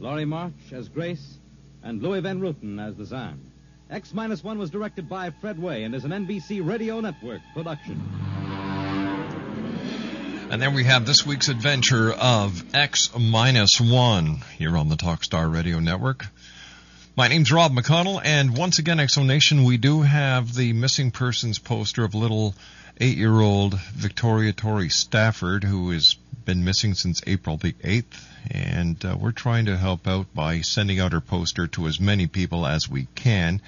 Lori 0.00 0.24
March 0.24 0.72
as 0.72 0.88
Grace, 0.88 1.36
and 1.82 2.02
Louis 2.02 2.22
Van 2.22 2.40
Rooten 2.40 2.80
as 2.80 2.96
the 2.96 3.04
Zan. 3.04 3.38
X 3.90 4.14
Minus 4.14 4.42
One 4.42 4.58
was 4.58 4.70
directed 4.70 5.10
by 5.10 5.28
Fred 5.28 5.58
Weihe 5.58 5.84
and 5.84 5.94
is 5.94 6.06
an 6.06 6.12
NBC 6.12 6.66
Radio 6.66 7.00
Network 7.00 7.42
production. 7.52 8.00
And 10.52 10.60
then 10.60 10.74
we 10.74 10.84
have 10.84 11.06
this 11.06 11.24
week's 11.24 11.48
adventure 11.48 12.12
of 12.12 12.74
X 12.74 13.10
minus 13.18 13.80
one 13.80 14.42
here 14.58 14.76
on 14.76 14.90
the 14.90 14.96
Talkstar 14.96 15.50
Radio 15.50 15.78
Network. 15.78 16.26
My 17.16 17.28
name's 17.28 17.50
Rob 17.50 17.72
McConnell, 17.72 18.20
and 18.22 18.54
once 18.54 18.78
again, 18.78 19.00
X 19.00 19.14
Zone 19.14 19.28
Nation, 19.28 19.64
we 19.64 19.78
do 19.78 20.02
have 20.02 20.54
the 20.54 20.74
missing 20.74 21.10
persons 21.10 21.58
poster 21.58 22.04
of 22.04 22.14
little 22.14 22.54
eight-year-old 23.00 23.80
Victoria 23.80 24.52
Tori 24.52 24.90
Stafford, 24.90 25.64
who 25.64 25.88
has 25.88 26.16
been 26.44 26.64
missing 26.64 26.92
since 26.92 27.22
April 27.26 27.56
the 27.56 27.72
8th, 27.72 28.22
and 28.50 29.02
uh, 29.06 29.16
we're 29.18 29.32
trying 29.32 29.64
to 29.64 29.78
help 29.78 30.06
out 30.06 30.34
by 30.34 30.60
sending 30.60 31.00
out 31.00 31.12
her 31.12 31.22
poster 31.22 31.66
to 31.68 31.86
as 31.86 31.98
many 31.98 32.26
people 32.26 32.66
as 32.66 32.90
we 32.90 33.06
can. 33.14 33.62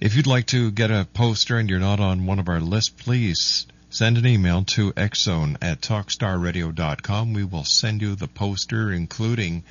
If 0.00 0.14
you'd 0.14 0.28
like 0.28 0.46
to 0.46 0.70
get 0.70 0.92
a 0.92 1.08
poster 1.12 1.58
and 1.58 1.68
you're 1.68 1.80
not 1.80 1.98
on 1.98 2.24
one 2.24 2.38
of 2.38 2.48
our 2.48 2.60
lists, 2.60 2.90
please 2.90 3.66
send 3.94 4.18
an 4.18 4.26
email 4.26 4.64
to 4.64 4.92
xzone 4.94 5.56
at 5.62 5.80
talkstarradio.com. 5.80 7.32
We 7.32 7.44
will 7.44 7.62
send 7.62 8.02
you 8.02 8.16
the 8.16 8.26
poster, 8.26 8.90
including 8.90 9.62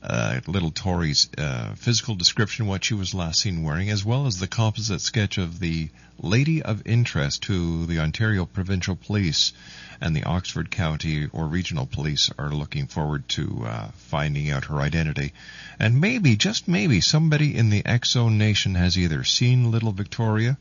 uh, 0.00 0.38
little 0.46 0.70
Tori's 0.70 1.28
uh, 1.36 1.74
physical 1.74 2.14
description, 2.14 2.68
what 2.68 2.84
she 2.84 2.94
was 2.94 3.14
last 3.14 3.40
seen 3.40 3.64
wearing, 3.64 3.90
as 3.90 4.04
well 4.04 4.28
as 4.28 4.38
the 4.38 4.46
composite 4.46 5.00
sketch 5.00 5.38
of 5.38 5.58
the 5.58 5.88
lady 6.20 6.62
of 6.62 6.86
interest 6.86 7.46
who 7.46 7.84
the 7.86 7.98
Ontario 7.98 8.46
Provincial 8.46 8.94
Police 8.94 9.52
and 10.00 10.14
the 10.14 10.22
Oxford 10.22 10.70
County 10.70 11.26
or 11.32 11.48
Regional 11.48 11.86
Police 11.86 12.30
are 12.38 12.50
looking 12.50 12.86
forward 12.86 13.28
to 13.30 13.64
uh, 13.66 13.88
finding 13.96 14.52
out 14.52 14.66
her 14.66 14.80
identity. 14.80 15.32
And 15.80 16.00
maybe, 16.00 16.36
just 16.36 16.68
maybe, 16.68 17.00
somebody 17.00 17.56
in 17.56 17.70
the 17.70 17.82
Zone 18.04 18.38
Nation 18.38 18.76
has 18.76 18.96
either 18.96 19.24
seen 19.24 19.72
Little 19.72 19.90
Victoria 19.90 20.56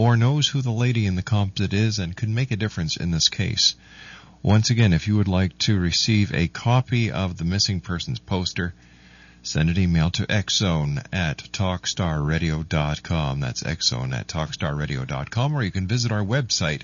or 0.00 0.16
knows 0.16 0.48
who 0.48 0.62
the 0.62 0.72
lady 0.72 1.04
in 1.04 1.14
the 1.14 1.22
composite 1.22 1.74
is 1.74 1.98
and 1.98 2.16
could 2.16 2.30
make 2.30 2.50
a 2.50 2.56
difference 2.56 2.96
in 2.96 3.10
this 3.10 3.28
case. 3.28 3.74
Once 4.42 4.70
again, 4.70 4.94
if 4.94 5.06
you 5.06 5.14
would 5.14 5.28
like 5.28 5.58
to 5.58 5.78
receive 5.78 6.32
a 6.32 6.48
copy 6.48 7.10
of 7.10 7.36
the 7.36 7.44
missing 7.44 7.82
persons 7.82 8.18
poster, 8.18 8.72
send 9.42 9.68
an 9.68 9.78
email 9.78 10.10
to 10.10 10.24
xzone 10.24 11.04
at 11.12 11.36
talkstarradio.com. 11.52 13.40
That's 13.40 13.62
xzone 13.62 14.18
at 14.18 14.26
talkstarradio.com, 14.26 15.54
or 15.54 15.62
you 15.62 15.70
can 15.70 15.86
visit 15.86 16.12
our 16.12 16.24
website 16.24 16.80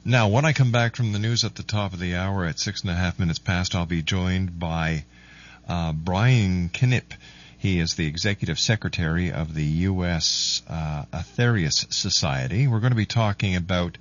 Now, 0.05 0.29
when 0.29 0.47
I 0.47 0.55
come 0.55 0.73
back 0.73 0.97
from 0.97 1.13
the 1.13 1.19
news 1.19 1.45
at 1.45 1.57
the 1.57 1.63
top 1.63 1.93
of 1.93 1.99
the 1.99 2.17
hour 2.17 2.47
at 2.47 2.59
six 2.59 2.81
and 2.81 2.91
a 2.91 2.95
half 2.95 3.19
minutes 3.19 3.39
past, 3.39 3.75
I'll 3.75 3.85
be 3.85 4.01
joined 4.01 4.59
by 4.59 5.05
uh, 5.69 5.93
Brian 5.93 6.71
Knipp. 6.71 7.13
He 7.59 7.79
is 7.79 7.95
the 7.95 8.07
executive 8.07 8.59
secretary 8.59 9.31
of 9.31 9.53
the 9.55 9.65
U.S. 9.65 10.63
Uh, 10.67 11.05
Aetherius 11.13 11.93
Society. 11.93 12.67
We're 12.67 12.81
going 12.81 12.93
to 12.93 12.97
be 12.97 13.05
talking 13.05 13.57
about 13.57 13.99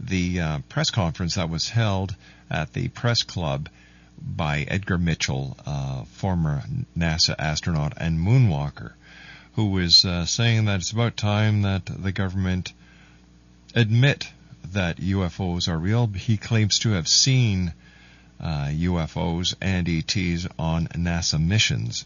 the 0.00 0.40
uh, 0.40 0.58
press 0.68 0.90
conference 0.90 1.36
that 1.36 1.48
was 1.48 1.68
held 1.68 2.16
at 2.50 2.72
the 2.72 2.88
press 2.88 3.22
club 3.22 3.68
by 4.20 4.62
Edgar 4.66 4.98
Mitchell, 4.98 5.56
uh, 5.64 6.02
former 6.02 6.64
NASA 6.96 7.36
astronaut 7.38 7.92
and 7.96 8.18
moonwalker, 8.18 8.94
who 9.54 9.78
is 9.78 10.04
uh, 10.04 10.26
saying 10.26 10.64
that 10.64 10.80
it's 10.80 10.90
about 10.90 11.16
time 11.16 11.62
that 11.62 11.86
the 11.86 12.10
government 12.10 12.72
admit 13.76 14.32
that 14.72 14.98
UFOs 14.98 15.68
are 15.68 15.78
real. 15.78 16.06
He 16.06 16.36
claims 16.36 16.78
to 16.80 16.90
have 16.90 17.08
seen 17.08 17.72
UFOs 18.40 19.54
uh, 19.54 19.56
and 19.60 19.88
ETs 19.88 20.46
on 20.58 20.86
NASA 20.88 21.44
missions. 21.44 22.04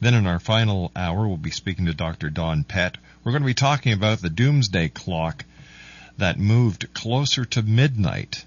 Then 0.00 0.14
in 0.14 0.26
our 0.26 0.40
final 0.40 0.90
hour, 0.96 1.26
we'll 1.26 1.36
be 1.36 1.50
speaking 1.50 1.86
to 1.86 1.94
Dr. 1.94 2.30
Don 2.30 2.64
Pett. 2.64 2.98
We're 3.22 3.32
going 3.32 3.42
to 3.42 3.46
be 3.46 3.54
talking 3.54 3.92
about 3.92 4.20
the 4.20 4.30
doomsday 4.30 4.88
clock 4.88 5.44
that 6.18 6.38
moved 6.38 6.92
closer 6.94 7.44
to 7.44 7.62
midnight 7.62 8.44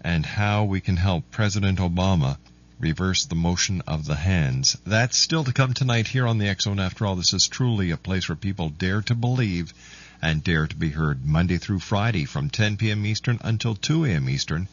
and 0.00 0.24
how 0.24 0.64
we 0.64 0.80
can 0.80 0.96
help 0.96 1.30
President 1.30 1.78
Obama 1.78 2.38
reverse 2.80 3.24
the 3.24 3.34
motion 3.34 3.82
of 3.86 4.04
the 4.06 4.14
hands. 4.14 4.76
That's 4.86 5.18
still 5.18 5.44
to 5.44 5.52
come 5.52 5.74
tonight 5.74 6.06
here 6.06 6.26
on 6.26 6.38
the 6.38 6.54
Zone. 6.60 6.78
After 6.78 7.06
all, 7.06 7.16
this 7.16 7.32
is 7.32 7.48
truly 7.48 7.90
a 7.90 7.96
place 7.96 8.28
where 8.28 8.36
people 8.36 8.68
dare 8.68 9.02
to 9.02 9.14
believe 9.14 9.72
and 10.20 10.42
dare 10.42 10.66
to 10.66 10.76
be 10.76 10.90
heard 10.90 11.24
Monday 11.24 11.58
through 11.58 11.78
Friday 11.78 12.24
from 12.24 12.50
10 12.50 12.76
p.m. 12.76 13.06
Eastern 13.06 13.38
until 13.42 13.74
2 13.74 14.04
a.m. 14.04 14.28
Eastern. 14.28 14.68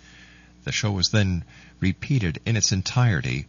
The 0.63 0.71
show 0.71 0.97
is 0.99 1.09
then 1.09 1.43
repeated 1.79 2.39
in 2.45 2.57
its 2.57 2.71
entirety 2.71 3.45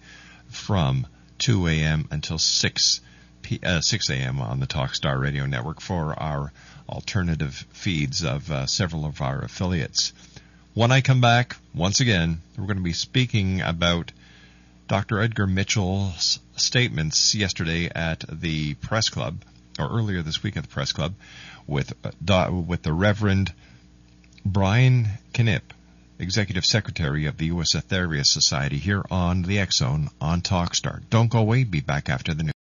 from 0.49 1.07
2 1.39 1.69
a.m. 1.69 2.09
until 2.11 2.39
6 2.39 3.01
p- 3.43 3.61
uh, 3.63 3.81
6 3.81 4.11
a.m. 4.11 4.41
on 4.41 4.61
the 4.61 4.67
Talkstar 4.67 5.21
Radio 5.21 5.47
Network 5.47 5.81
for 5.81 6.19
our 6.19 6.53
alternative 6.89 7.67
feeds 7.73 8.25
of 8.25 8.51
uh, 8.51 8.67
several 8.67 9.05
of 9.05 9.21
our 9.21 9.41
affiliates. 9.41 10.13
When 10.75 10.93
I 10.93 11.01
come 11.01 11.21
back, 11.21 11.57
once 11.75 12.01
again, 12.01 12.43
we're 12.57 12.67
going 12.67 12.77
to 12.77 12.83
be 12.83 12.93
speaking 12.93 13.63
about 13.63 14.13
Dr. 14.89 15.21
Edgar 15.21 15.47
Mitchell's 15.47 16.39
statements 16.57 17.35
yesterday 17.35 17.91
at 17.93 18.25
the 18.31 18.75
press 18.75 19.09
club, 19.09 19.43
or 19.79 19.89
earlier 19.89 20.23
this 20.23 20.43
week 20.43 20.57
at 20.57 20.63
the 20.63 20.69
press 20.69 20.93
club, 20.93 21.15
with 21.67 21.95
uh, 22.29 22.51
with 22.51 22.83
the 22.83 22.93
Reverend 22.93 23.53
Brian 24.45 25.09
Knipp, 25.33 25.73
Executive 26.19 26.65
Secretary 26.65 27.27
of 27.27 27.39
the 27.39 27.47
U.S. 27.47 27.75
Aetherius 27.75 28.27
Society, 28.27 28.79
here 28.79 29.05
on 29.11 29.43
the 29.43 29.59
X 29.59 29.77
Zone 29.79 30.09
on 30.21 30.41
Talkstar. 30.41 31.03
Don't 31.11 31.31
go 31.31 31.41
away. 31.41 31.65
Be 31.65 31.81
back 31.81 32.09
after 32.09 32.33
the 32.33 32.45
news. 32.45 32.53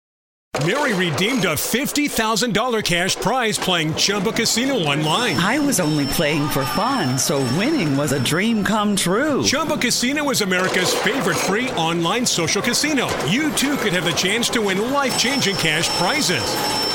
Mary 0.65 0.93
redeemed 0.93 1.45
a 1.45 1.55
$50,000 1.55 2.83
cash 2.83 3.15
prize 3.17 3.57
playing 3.57 3.93
Chumba 3.95 4.31
Casino 4.31 4.75
online. 4.75 5.35
I 5.37 5.59
was 5.59 5.79
only 5.79 6.05
playing 6.05 6.47
for 6.47 6.63
fun, 6.65 7.17
so 7.17 7.39
winning 7.57 7.97
was 7.97 8.13
a 8.13 8.23
dream 8.23 8.63
come 8.63 8.95
true. 8.95 9.43
Chumba 9.43 9.77
Casino 9.77 10.29
is 10.29 10.41
America's 10.41 10.93
favorite 10.93 11.37
free 11.37 11.69
online 11.71 12.25
social 12.25 12.61
casino. 12.61 13.07
You 13.25 13.51
too 13.53 13.77
could 13.77 13.93
have 13.93 14.05
the 14.05 14.11
chance 14.13 14.47
to 14.49 14.61
win 14.61 14.91
life 14.91 15.17
changing 15.19 15.55
cash 15.57 15.89
prizes. 15.99 16.94